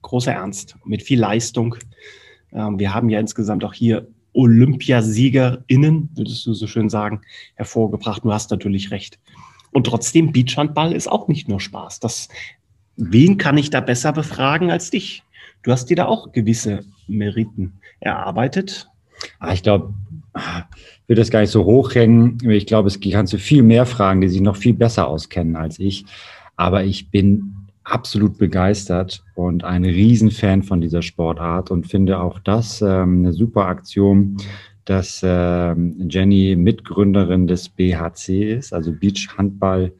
[0.03, 1.75] großer Ernst, mit viel Leistung.
[2.53, 7.21] Ähm, wir haben ja insgesamt auch hier OlympiasiegerInnen, würdest du so schön sagen,
[7.55, 8.23] hervorgebracht.
[8.23, 9.19] Du hast natürlich recht.
[9.71, 11.99] Und trotzdem, Beachhandball ist auch nicht nur Spaß.
[11.99, 12.27] Das
[12.97, 15.23] wen kann ich da besser befragen als dich?
[15.63, 18.87] Du hast dir da auch gewisse Meriten erarbeitet.
[19.39, 19.93] Ah, ich glaube,
[20.35, 22.37] ich würde das gar nicht so hochhängen.
[22.49, 25.79] Ich glaube, es kannst du viel mehr fragen, die sich noch viel besser auskennen als
[25.79, 26.05] ich.
[26.55, 32.81] Aber ich bin absolut begeistert und ein Riesenfan von dieser Sportart und finde auch das
[32.81, 34.37] ähm, eine super Aktion,
[34.85, 39.93] dass ähm, Jenny Mitgründerin des BHC ist, also Beach Handball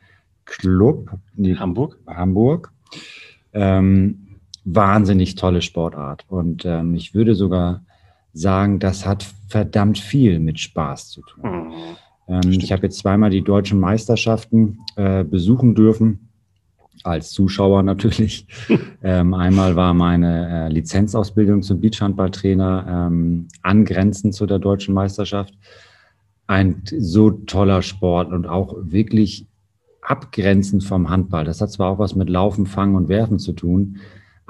[0.45, 1.97] Club Hamburg.
[2.07, 2.71] Hamburg.
[3.53, 4.27] Ähm,
[4.63, 7.83] wahnsinnig tolle Sportart und ähm, ich würde sogar
[8.33, 11.43] sagen, das hat verdammt viel mit Spaß zu tun.
[11.43, 11.73] Mhm.
[12.27, 16.30] Ähm, ich habe jetzt zweimal die deutschen Meisterschaften äh, besuchen dürfen
[17.03, 18.47] als Zuschauer natürlich.
[19.03, 25.53] ähm, einmal war meine äh, Lizenzausbildung zum Beachhandballtrainer ähm, angrenzend zu der deutschen Meisterschaft.
[26.47, 29.47] Ein so toller Sport und auch wirklich
[30.01, 31.45] abgrenzend vom Handball.
[31.45, 33.97] Das hat zwar auch was mit Laufen, Fangen und Werfen zu tun,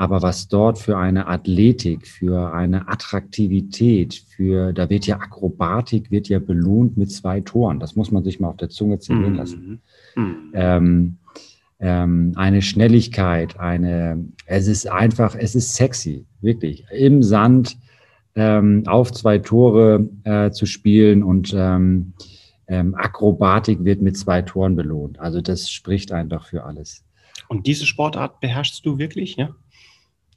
[0.02, 6.28] aber was dort für eine Athletik, für eine Attraktivität, für, da wird ja Akrobatik, wird
[6.28, 7.80] ja belohnt mit zwei Toren.
[7.80, 9.82] Das muss man sich mal auf der Zunge zergehen lassen.
[10.16, 10.24] Mhm.
[10.24, 10.36] Mhm.
[10.54, 11.18] Ähm,
[11.82, 16.86] ähm, eine Schnelligkeit, eine, es ist einfach, es ist sexy, wirklich.
[16.92, 17.78] Im Sand
[18.36, 22.14] ähm, auf zwei Tore äh, zu spielen und ähm,
[22.68, 25.20] ähm, Akrobatik wird mit zwei Toren belohnt.
[25.20, 27.04] Also das spricht einfach für alles.
[27.50, 29.50] Und diese Sportart beherrschst du wirklich, ja?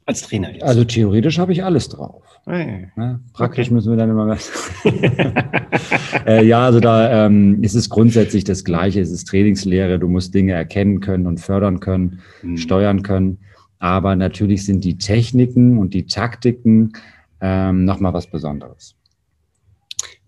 [0.07, 0.63] Als Trainer jetzt?
[0.63, 2.23] Also theoretisch habe ich alles drauf.
[2.45, 2.91] Hey.
[2.95, 3.73] Ja, praktisch okay.
[3.73, 4.51] müssen wir dann immer was.
[6.27, 9.01] äh, ja, also da ähm, ist es grundsätzlich das Gleiche.
[9.01, 9.97] Es ist Trainingslehre.
[9.97, 12.57] Du musst Dinge erkennen können und fördern können, mhm.
[12.57, 13.39] steuern können.
[13.79, 16.93] Aber natürlich sind die Techniken und die Taktiken
[17.41, 18.95] ähm, nochmal was Besonderes.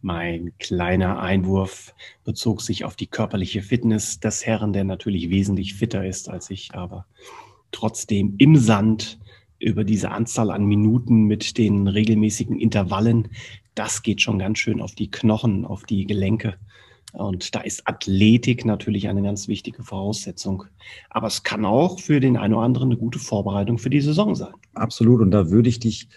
[0.01, 6.05] Mein kleiner Einwurf bezog sich auf die körperliche Fitness des Herrn, der natürlich wesentlich fitter
[6.05, 7.05] ist als ich, aber
[7.71, 9.19] trotzdem im Sand
[9.60, 13.30] über diese Anzahl an Minuten mit den regelmäßigen Intervallen,
[13.76, 16.55] das geht schon ganz schön auf die Knochen, auf die Gelenke.
[17.14, 20.66] Und da ist Athletik natürlich eine ganz wichtige Voraussetzung.
[21.10, 24.36] Aber es kann auch für den einen oder anderen eine gute Vorbereitung für die Saison
[24.36, 24.53] sein.
[24.74, 25.22] Absolut.
[25.22, 26.10] Und da würde ich dich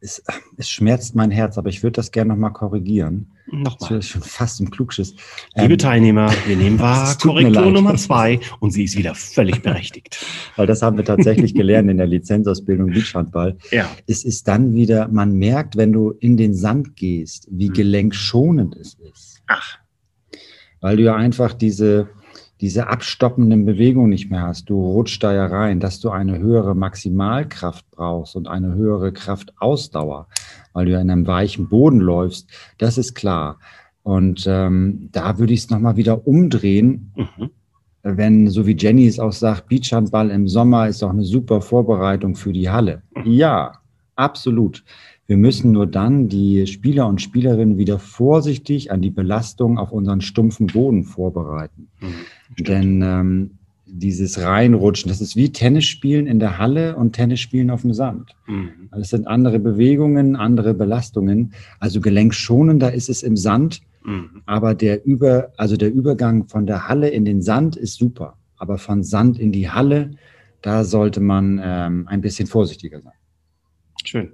[0.00, 0.22] es,
[0.56, 3.32] es, schmerzt mein Herz, aber ich würde das gerne nochmal korrigieren.
[3.46, 3.90] Nochmal.
[3.90, 5.14] Das ist schon fast im Klugschiss.
[5.54, 10.24] Liebe ähm, Teilnehmer, wir nehmen wahr Korrektur Nummer zwei und sie ist wieder völlig berechtigt.
[10.56, 13.56] Weil das haben wir tatsächlich gelernt in der Lizenzausbildung Beachhandball.
[13.70, 13.88] Ja.
[14.06, 17.74] Es ist dann wieder, man merkt, wenn du in den Sand gehst, wie hm.
[17.74, 19.42] gelenkschonend es ist.
[19.46, 19.78] Ach.
[20.80, 22.08] Weil du ja einfach diese,
[22.60, 24.68] diese abstoppenden Bewegungen nicht mehr hast.
[24.68, 30.28] Du rutschst da ja rein, dass du eine höhere Maximalkraft brauchst und eine höhere Kraftausdauer,
[30.72, 32.50] weil du ja in einem weichen Boden läufst.
[32.78, 33.58] Das ist klar.
[34.02, 37.12] Und ähm, da würde ich es nochmal wieder umdrehen.
[37.14, 37.50] Mhm.
[38.02, 42.34] Wenn, so wie Jenny es auch sagt, Beachhandball im Sommer ist auch eine super Vorbereitung
[42.34, 43.02] für die Halle.
[43.24, 43.72] Ja,
[44.14, 44.84] absolut.
[45.26, 50.22] Wir müssen nur dann die Spieler und Spielerinnen wieder vorsichtig an die Belastung auf unseren
[50.22, 51.88] stumpfen Boden vorbereiten.
[52.00, 52.14] Mhm.
[52.58, 53.50] Denn ähm,
[53.90, 57.94] dieses Reinrutschen, das ist wie Tennis spielen in der Halle und Tennis spielen auf dem
[57.94, 58.34] Sand.
[58.46, 58.88] Mhm.
[58.90, 61.54] Das sind andere Bewegungen, andere Belastungen.
[61.80, 64.42] Also gelenkschonender ist es im Sand, mhm.
[64.46, 68.36] aber der Über, also der Übergang von der Halle in den Sand ist super.
[68.56, 70.10] Aber von Sand in die Halle,
[70.62, 73.12] da sollte man ähm, ein bisschen vorsichtiger sein.
[74.04, 74.32] Schön.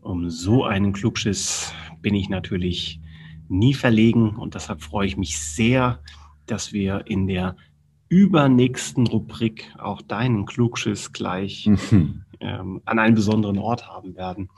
[0.00, 3.00] Um so einen Klugschiss bin ich natürlich
[3.48, 6.00] nie verlegen und deshalb freue ich mich sehr,
[6.50, 7.56] dass wir in der
[8.08, 12.24] übernächsten Rubrik auch deinen Klugschiss gleich mhm.
[12.40, 14.50] ähm, an einem besonderen Ort haben werden.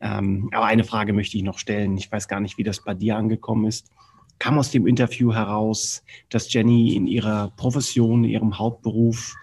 [0.00, 1.96] Ähm, aber eine Frage möchte ich noch stellen.
[1.96, 3.90] Ich weiß gar nicht, wie das bei dir angekommen ist.
[4.38, 9.34] Kam aus dem Interview heraus, dass Jenny in ihrer Profession, in ihrem Hauptberuf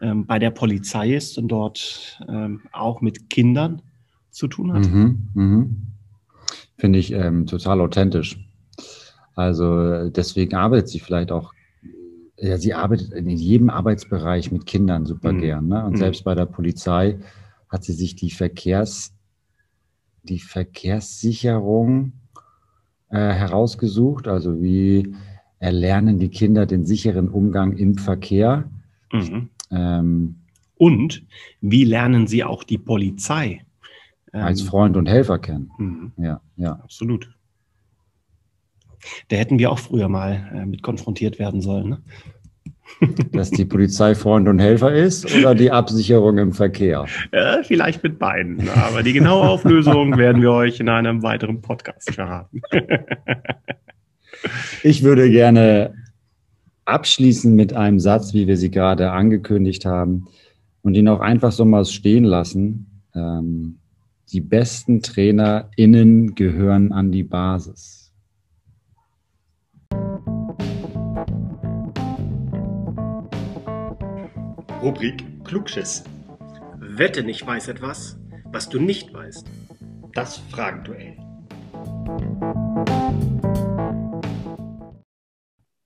[0.00, 3.82] ähm, bei der Polizei ist und dort ähm, auch mit Kindern
[4.30, 4.88] zu tun hat?
[4.88, 5.86] Mhm, mhm.
[6.76, 8.38] Finde ich ähm, total authentisch.
[9.40, 11.52] Also deswegen arbeitet sie vielleicht auch,
[12.36, 15.40] ja, sie arbeitet in jedem Arbeitsbereich mit Kindern super mhm.
[15.40, 15.68] gern.
[15.68, 15.84] Ne?
[15.84, 15.96] Und mhm.
[15.96, 17.18] selbst bei der Polizei
[17.68, 19.14] hat sie sich die Verkehrs,
[20.22, 22.12] die Verkehrssicherung
[23.08, 24.28] äh, herausgesucht.
[24.28, 25.14] Also wie
[25.58, 28.70] erlernen die Kinder den sicheren Umgang im Verkehr.
[29.12, 29.50] Mhm.
[29.70, 30.36] Ähm,
[30.76, 31.22] und
[31.60, 33.62] wie lernen sie auch die Polizei?
[34.32, 35.70] Als ähm, Freund und Helfer kennen.
[35.78, 36.12] Mhm.
[36.16, 36.72] Ja, ja.
[36.72, 37.30] Absolut.
[39.28, 41.90] Da hätten wir auch früher mal äh, mit konfrontiert werden sollen.
[41.90, 42.02] Ne?
[43.32, 47.06] Dass die Polizei Freund und Helfer ist oder die Absicherung im Verkehr?
[47.32, 48.68] Ja, vielleicht mit beiden.
[48.68, 52.60] Aber die genaue Auflösung werden wir euch in einem weiteren Podcast verraten.
[54.82, 55.94] ich würde gerne
[56.84, 60.26] abschließen mit einem Satz, wie wir sie gerade angekündigt haben.
[60.82, 63.02] und ihn auch einfach so mal stehen lassen.
[63.14, 63.78] Ähm,
[64.32, 67.99] die besten TrainerInnen gehören an die Basis.
[74.82, 76.04] Rubrik Klugschiss.
[76.78, 79.46] Wette nicht weiß etwas, was du nicht weißt.
[80.14, 81.18] Das Fragenduell.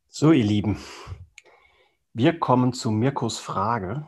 [0.09, 0.79] So, ihr Lieben,
[2.13, 4.07] wir kommen zu Mirkos Frage.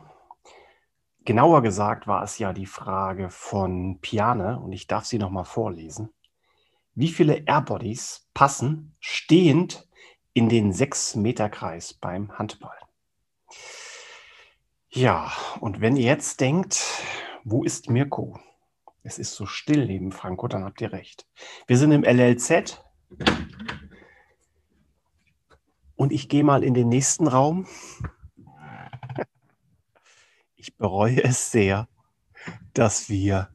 [1.25, 6.13] Genauer gesagt war es ja die Frage von Piane und ich darf sie nochmal vorlesen.
[6.95, 9.85] Wie viele Airbodies passen stehend
[10.31, 12.86] in den 6-Meter-Kreis beim Handball?
[14.89, 17.03] Ja, und wenn ihr jetzt denkt,
[17.43, 18.39] wo ist Mirko?
[19.03, 21.27] Es ist so still neben Franco, dann habt ihr recht.
[21.67, 22.83] Wir sind im LLZ
[25.95, 27.67] und ich gehe mal in den nächsten Raum.
[30.55, 31.87] Ich bereue es sehr,
[32.73, 33.49] dass wir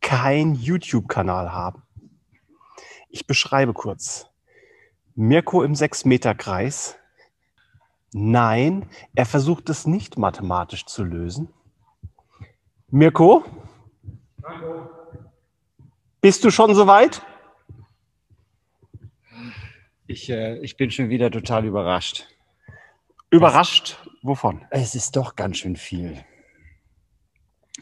[0.00, 1.82] keinen YouTube-Kanal haben.
[3.08, 4.26] Ich beschreibe kurz.
[5.14, 6.96] Mirko im 6-Meter-Kreis.
[8.12, 11.48] Nein, er versucht es nicht mathematisch zu lösen.
[12.88, 13.44] Mirko?
[16.20, 17.22] Bist du schon soweit?
[20.06, 22.28] Ich, äh, ich bin schon wieder total überrascht.
[23.30, 23.96] Überrascht?
[24.20, 24.60] Wovon?
[24.70, 26.22] Es ist doch ganz schön viel.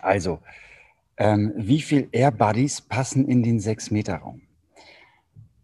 [0.01, 0.41] Also,
[1.16, 4.43] ähm, wie viel Airbuddies passen in den 6-Meter-Raum?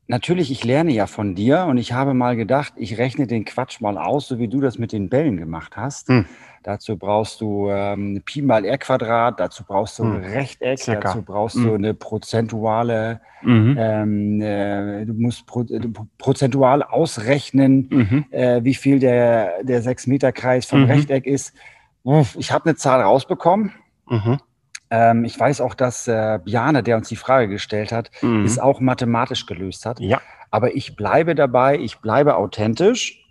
[0.09, 3.81] Natürlich, ich lerne ja von dir und ich habe mal gedacht, ich rechne den Quatsch
[3.81, 6.09] mal aus, so wie du das mit den Bällen gemacht hast.
[6.09, 6.27] Hm.
[6.63, 10.33] Dazu brauchst du ähm, Pi mal R Quadrat, dazu brauchst du ein Hm.
[10.33, 11.01] Rechteck, Circa.
[11.01, 11.65] dazu brauchst Hm.
[11.65, 13.77] du eine prozentuale, Mhm.
[13.79, 15.81] ähm, äh, du musst pro, äh,
[16.19, 18.25] prozentual ausrechnen, Mhm.
[18.31, 20.87] äh, wie viel der, der 6-Meter-Kreis vom Mhm.
[20.91, 21.53] Rechteck ist.
[22.39, 23.73] Ich habe eine Zahl rausbekommen.
[24.91, 28.45] Ähm, ich weiß auch, dass äh, Bjane, der uns die Frage gestellt hat, Mhm.
[28.45, 30.01] es auch mathematisch gelöst hat.
[30.01, 30.21] Ja,
[30.51, 33.23] Aber ich bleibe dabei, ich bleibe authentisch.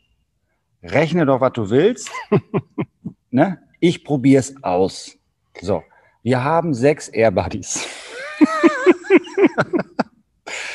[0.84, 2.12] Rechne doch, was du willst.
[3.32, 3.60] ne?
[3.80, 5.18] Ich probiere es aus.
[5.62, 5.84] So,
[6.24, 7.88] wir haben sechs Airbuddies.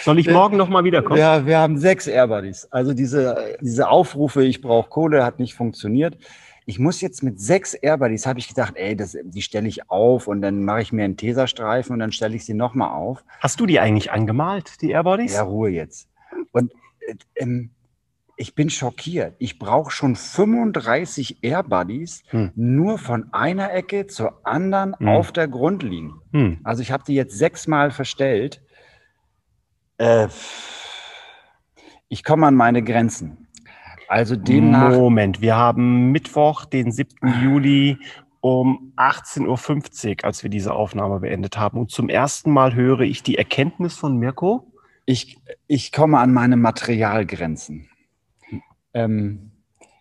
[0.03, 1.18] soll ich morgen nochmal wiederkommen?
[1.18, 2.68] Ja, wir haben sechs Airbuddies.
[2.70, 6.16] Also diese, diese Aufrufe, ich brauche Kohle, hat nicht funktioniert.
[6.71, 10.29] Ich muss jetzt mit sechs Airbuddies, habe ich gedacht, ey, das, die stelle ich auf
[10.29, 13.25] und dann mache ich mir einen Tesastreifen und dann stelle ich sie nochmal auf.
[13.41, 15.33] Hast du die eigentlich angemalt, die Airbodies?
[15.33, 16.09] Ja, Ruhe jetzt.
[16.53, 16.73] Und
[17.09, 17.71] äh, ähm,
[18.37, 19.35] ich bin schockiert.
[19.41, 22.53] Ich brauche schon 35 Airbuddies Hm.
[22.55, 25.09] nur von einer Ecke zur anderen Hm.
[25.09, 26.12] auf der Grundlinie.
[26.33, 26.61] Hm.
[26.62, 28.62] Also ich habe die jetzt sechsmal verstellt.
[29.99, 30.29] Äh,
[32.09, 33.49] ich komme an meine Grenzen.
[34.11, 37.45] Also demnach, Moment, wir haben Mittwoch, den 7.
[37.45, 37.97] Juli
[38.41, 41.79] um 18.50 Uhr, als wir diese Aufnahme beendet haben.
[41.79, 44.67] Und zum ersten Mal höre ich die Erkenntnis von Mirko.
[45.07, 45.39] ich,
[45.69, 47.89] ich komme an meine Materialgrenzen.
[48.95, 49.53] Ähm,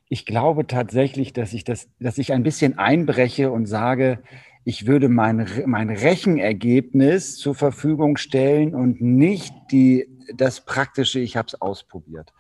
[0.08, 4.24] ich glaube tatsächlich, dass ich, das, dass ich ein bisschen einbreche und sage,
[4.64, 11.48] ich würde mein, mein Rechenergebnis zur Verfügung stellen und nicht die, das Praktische, ich habe
[11.48, 12.34] es ausprobiert.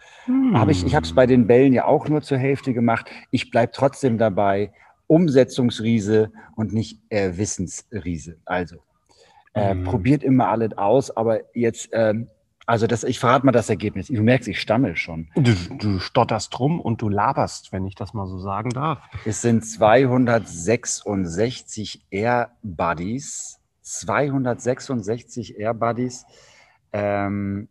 [0.54, 3.10] Aber ich, ich habe es bei den Bällen ja auch nur zur Hälfte gemacht.
[3.32, 4.72] Ich bleibe trotzdem dabei,
[5.08, 8.38] Umsetzungsriese und nicht äh, Wissensriese.
[8.46, 8.78] Also,
[9.54, 9.84] äh, Mhm.
[9.86, 12.28] probiert immer alles aus, aber jetzt, ähm,
[12.68, 14.08] also das, ich verrate mal das Ergebnis.
[14.08, 15.28] Du merkst, ich stammel schon.
[15.36, 19.00] Du, du stotterst rum und du laberst, wenn ich das mal so sagen darf.
[19.26, 23.56] Es sind 266 Air Buddies.
[23.82, 26.24] 266 Air Buddies,
[26.94, 27.70] ähm,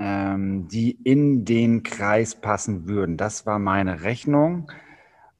[0.00, 3.16] ähm, die in den Kreis passen würden.
[3.16, 4.72] Das war meine Rechnung.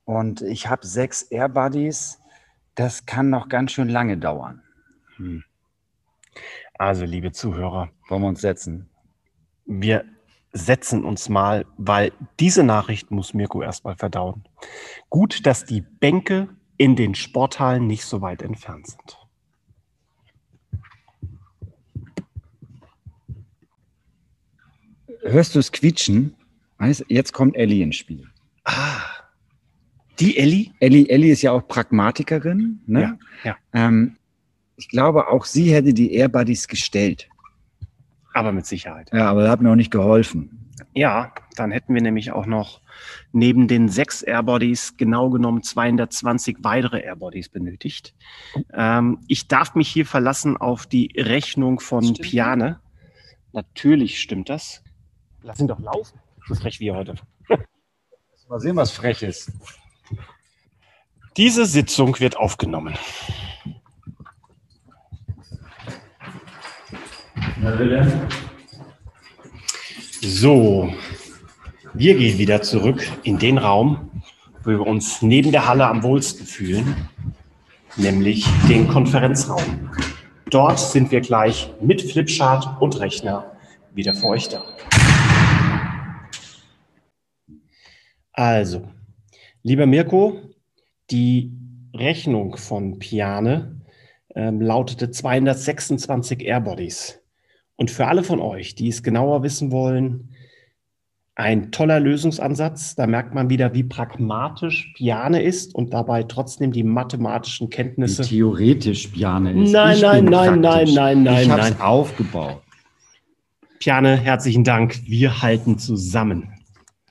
[0.05, 2.21] Und ich habe sechs Air Buddies.
[2.75, 4.63] Das kann noch ganz schön lange dauern.
[5.17, 5.43] Hm.
[6.79, 8.89] Also, liebe Zuhörer, Wollen wir uns setzen?
[9.67, 10.05] wir
[10.53, 14.45] setzen uns mal, weil diese Nachricht muss Mirko erstmal verdauen.
[15.09, 19.19] Gut, dass die Bänke in den Sporthallen nicht so weit entfernt sind.
[25.23, 26.35] Hörst du es quietschen?
[26.79, 28.27] Weißt, jetzt kommt Ellie ins Spiel.
[28.65, 29.03] Ah,
[30.19, 30.73] die Elli?
[30.81, 32.81] Ellie, Ellie ist ja auch Pragmatikerin.
[32.87, 33.01] Ne?
[33.01, 33.57] Ja, ja.
[33.73, 34.17] Ähm,
[34.77, 37.29] ich glaube, auch sie hätte die Air Buddies gestellt.
[38.33, 39.11] Aber mit Sicherheit.
[39.13, 40.71] Ja, aber das hat mir auch nicht geholfen.
[40.95, 42.81] Ja, dann hätten wir nämlich auch noch
[43.33, 48.15] neben den sechs Airbodies genau genommen 220 weitere Airbodies benötigt.
[48.73, 52.23] Ähm, ich darf mich hier verlassen auf die Rechnung von Stimmt.
[52.23, 52.81] Piane.
[53.53, 54.83] Natürlich stimmt das.
[55.43, 56.19] Lass ihn doch laufen.
[56.49, 57.15] So frech wie heute.
[58.49, 59.53] Mal sehen, was frech ist.
[61.37, 62.95] Diese Sitzung wird aufgenommen.
[70.21, 70.93] So,
[71.95, 74.11] wir gehen wieder zurück in den Raum,
[74.65, 77.09] wo wir uns neben der Halle am wohlsten fühlen,
[77.97, 79.91] nämlich den Konferenzraum.
[80.51, 83.53] Dort sind wir gleich mit Flipchart und Rechner
[83.93, 84.65] wieder für euch da.
[88.41, 88.89] Also,
[89.63, 90.41] lieber Mirko,
[91.11, 91.53] die
[91.95, 93.83] Rechnung von Piane
[94.35, 97.21] ähm, lautete 226 Airbodies.
[97.77, 100.31] Und für alle von euch, die es genauer wissen wollen,
[101.35, 102.95] ein toller Lösungsansatz.
[102.95, 108.25] Da merkt man wieder, wie pragmatisch Piane ist und dabei trotzdem die mathematischen Kenntnisse.
[108.25, 109.73] Wie theoretisch Piane ist.
[109.73, 111.79] Nein, ich nein, nein, nein, nein, nein, ich nein.
[111.79, 112.63] aufgebaut.
[113.81, 114.99] Piane, herzlichen Dank.
[115.05, 116.55] Wir halten zusammen.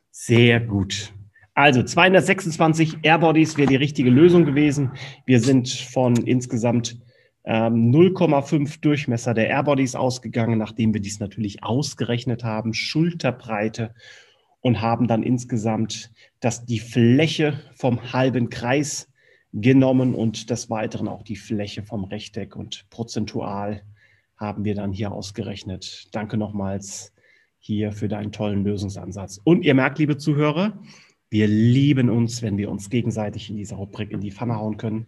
[0.09, 1.13] Sehr gut.
[1.59, 4.91] Also 226 Airbodies wäre die richtige Lösung gewesen.
[5.25, 6.97] Wir sind von insgesamt
[7.43, 13.93] ähm, 0,5 Durchmesser der Airbodies ausgegangen, nachdem wir dies natürlich ausgerechnet haben, Schulterbreite
[14.61, 19.09] und haben dann insgesamt das, die Fläche vom halben Kreis
[19.51, 23.81] genommen und des Weiteren auch die Fläche vom Rechteck und prozentual
[24.37, 26.07] haben wir dann hier ausgerechnet.
[26.13, 27.13] Danke nochmals
[27.57, 29.41] hier für deinen tollen Lösungsansatz.
[29.43, 30.79] Und ihr merkt, liebe Zuhörer,
[31.29, 35.05] wir lieben uns, wenn wir uns gegenseitig in diese Rubrik in die Pfanne hauen können.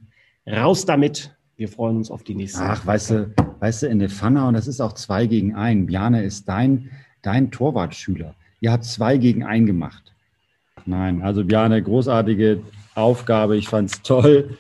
[0.47, 1.35] Raus damit.
[1.55, 2.63] Wir freuen uns auf die nächste.
[2.63, 5.85] Ach, weißt du, weißt du, in der Pfanne, und das ist auch zwei gegen ein.
[5.85, 6.89] Bjane ist dein,
[7.21, 8.35] dein Torwartschüler.
[8.61, 10.13] Ihr habt zwei gegen ein gemacht.
[10.85, 12.61] Nein, also Bjane, großartige
[12.95, 13.57] Aufgabe.
[13.57, 14.57] Ich fand es toll,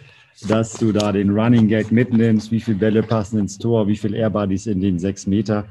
[0.47, 2.51] dass du da den Running Gag mitnimmst.
[2.51, 3.87] Wie viele Bälle passen ins Tor?
[3.87, 5.65] Wie viele Airbuddies in den sechs Meter?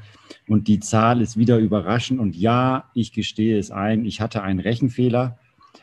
[0.48, 2.18] Und die Zahl ist wieder überraschend.
[2.18, 4.04] Und ja, ich gestehe es ein.
[4.04, 5.38] Ich hatte einen Rechenfehler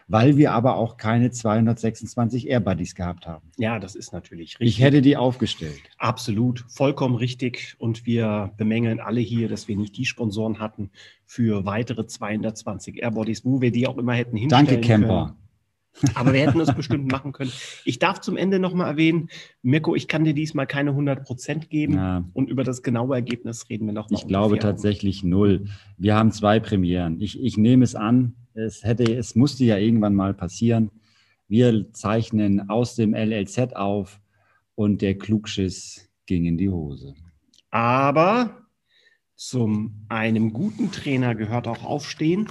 [0.07, 3.51] weil wir aber auch keine 226 Airbuddies gehabt haben.
[3.57, 4.67] Ja, das ist natürlich richtig.
[4.67, 5.81] Ich hätte die aufgestellt.
[5.97, 7.75] Absolut, vollkommen richtig.
[7.77, 10.91] Und wir bemängeln alle hier, dass wir nicht die Sponsoren hatten
[11.25, 15.25] für weitere 220 Airbodies, wo wir die auch immer hätten hinstellen Danke, Camper.
[15.25, 15.47] Können.
[16.13, 17.51] Aber wir hätten es bestimmt machen können.
[17.83, 19.29] Ich darf zum Ende nochmal erwähnen,
[19.63, 21.95] Mirko, ich kann dir diesmal keine 100 Prozent geben.
[21.95, 22.23] Ja.
[22.33, 24.19] Und über das genaue Ergebnis reden wir nochmal.
[24.19, 25.65] Ich glaube tatsächlich null.
[25.97, 27.19] Wir haben zwei Premieren.
[27.19, 30.91] Ich, ich nehme es an, es, hätte, es musste ja irgendwann mal passieren.
[31.47, 34.19] Wir zeichnen aus dem LLZ auf
[34.75, 37.15] und der Klugschiss ging in die Hose.
[37.69, 38.67] Aber
[39.35, 42.47] zum einem guten Trainer gehört auch Aufstehen,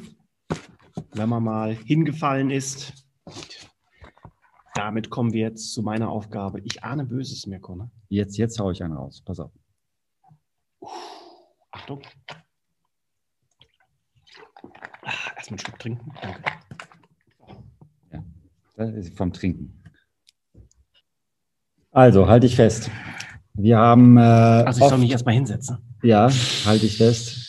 [1.12, 3.06] wenn man mal hingefallen ist.
[4.74, 6.60] Damit kommen wir jetzt zu meiner Aufgabe.
[6.60, 7.74] Ich ahne Böses, Mirko.
[7.74, 7.90] Ne?
[8.08, 9.22] Jetzt, jetzt haue ich einen raus.
[9.24, 9.50] Pass auf.
[11.70, 12.02] Achtung.
[15.02, 16.12] Ach, erstmal einen Schluck trinken.
[16.20, 16.42] Danke.
[18.12, 18.22] Ja,
[18.76, 19.82] das ist vom Trinken.
[21.92, 22.90] Also, halte ich fest.
[23.54, 24.18] Wir haben.
[24.18, 25.78] Äh, also, ich soll mich erstmal hinsetzen.
[26.02, 26.28] Ja,
[26.66, 27.42] halte ich fest.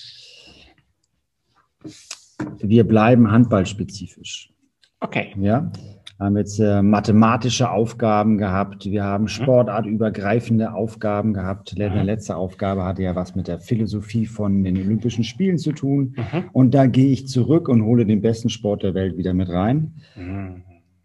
[2.60, 4.54] Wir bleiben handballspezifisch.
[5.00, 5.34] Okay.
[5.38, 5.72] Ja,
[6.20, 9.30] haben jetzt äh, mathematische Aufgaben gehabt, wir haben mhm.
[9.30, 11.78] sportartübergreifende Aufgaben gehabt.
[11.78, 12.02] Die mhm.
[12.02, 16.16] letzte Aufgabe hatte ja was mit der Philosophie von den Olympischen Spielen zu tun.
[16.18, 16.50] Mhm.
[16.54, 19.94] Und da gehe ich zurück und hole den besten Sport der Welt wieder mit rein.
[20.16, 20.64] Mhm.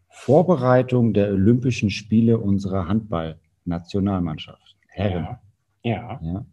[0.09, 4.77] Vorbereitung der Olympischen Spiele unserer Handball-Nationalmannschaft.
[4.89, 5.39] Herren.
[5.85, 5.93] Ja.
[5.93, 6.21] ja.
[6.23, 6.47] ja.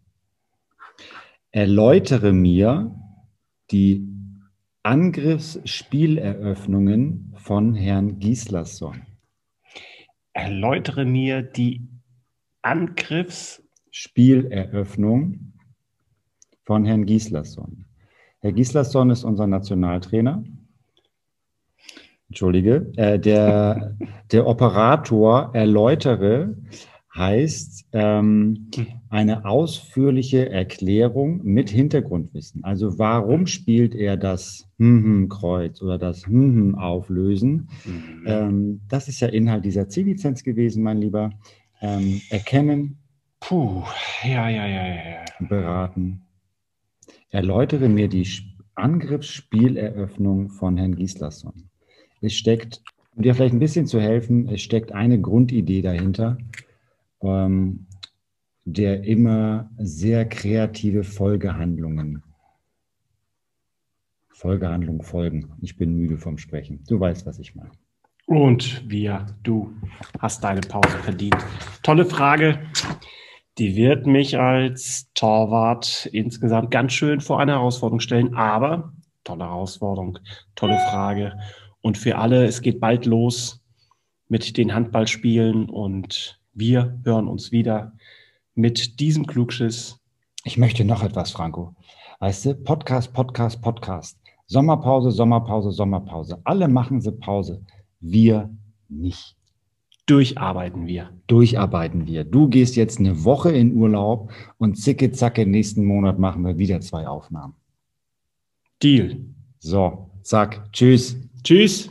[1.52, 2.94] Erläutere mir
[3.70, 4.06] die
[4.82, 9.02] Angriffsspieleröffnungen von Herrn Gislason.
[10.32, 11.86] Erläutere mir die
[12.62, 15.52] Angriffsspieleröffnung
[16.64, 17.84] von Herrn Gislason.
[18.38, 20.42] Herr Gislason ist unser Nationaltrainer.
[22.28, 23.98] Entschuldige, äh, der,
[24.32, 26.56] der Operator erläutere
[27.14, 28.70] heißt ähm,
[29.08, 32.62] eine ausführliche Erklärung mit Hintergrundwissen.
[32.62, 34.68] Also warum spielt er das
[35.28, 36.26] Kreuz oder das
[36.76, 37.68] Auflösen?
[37.84, 38.24] Mhm.
[38.26, 41.30] Ähm, das ist ja Inhalt dieser C-Lizenz gewesen, mein Lieber.
[41.82, 42.98] Ähm, erkennen.
[43.40, 43.82] Puh,
[44.22, 45.24] ja, ja, ja, ja.
[45.48, 46.22] Beraten.
[47.30, 48.26] Erläutere mir die
[48.74, 51.70] Angriffsspieleröffnung von Herrn Gislason.
[52.20, 52.82] Es steckt,
[53.16, 56.38] um dir vielleicht ein bisschen zu helfen, es steckt eine Grundidee dahinter
[57.22, 57.86] ähm,
[58.64, 62.22] der immer sehr kreative Folgehandlungen
[64.40, 65.52] Folgehandlungen folgen.
[65.60, 66.82] Ich bin müde vom Sprechen.
[66.88, 67.72] Du weißt, was ich meine.
[68.24, 69.70] Und wir, du
[70.18, 71.36] hast deine Pause verdient.
[71.82, 72.58] Tolle Frage.
[73.58, 78.34] Die wird mich als Torwart insgesamt ganz schön vor eine Herausforderung stellen.
[78.34, 78.94] Aber
[79.24, 80.18] tolle Herausforderung,
[80.54, 81.38] tolle Frage.
[81.82, 83.62] Und für alle, es geht bald los
[84.28, 87.92] mit den Handballspielen und wir hören uns wieder
[88.54, 89.98] mit diesem Klugschiss.
[90.44, 91.74] Ich möchte noch etwas, Franco.
[92.18, 94.18] Weißt du, Podcast, Podcast, Podcast.
[94.46, 96.40] Sommerpause, Sommerpause, Sommerpause.
[96.44, 97.64] Alle machen sie Pause.
[98.00, 98.50] Wir
[98.88, 99.36] nicht.
[100.06, 101.10] Durcharbeiten wir.
[101.28, 102.24] Durcharbeiten wir.
[102.24, 106.80] Du gehst jetzt eine Woche in Urlaub und zicke zacke, nächsten Monat machen wir wieder
[106.80, 107.54] zwei Aufnahmen.
[108.82, 109.18] Deal.
[109.60, 111.16] So, zack, tschüss.
[111.44, 111.90] Tschüss.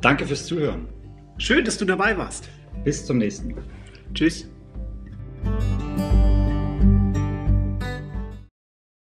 [0.00, 0.88] Danke fürs Zuhören.
[1.38, 2.48] Schön, dass du dabei warst.
[2.84, 3.62] Bis zum nächsten Mal.
[4.14, 4.48] Tschüss.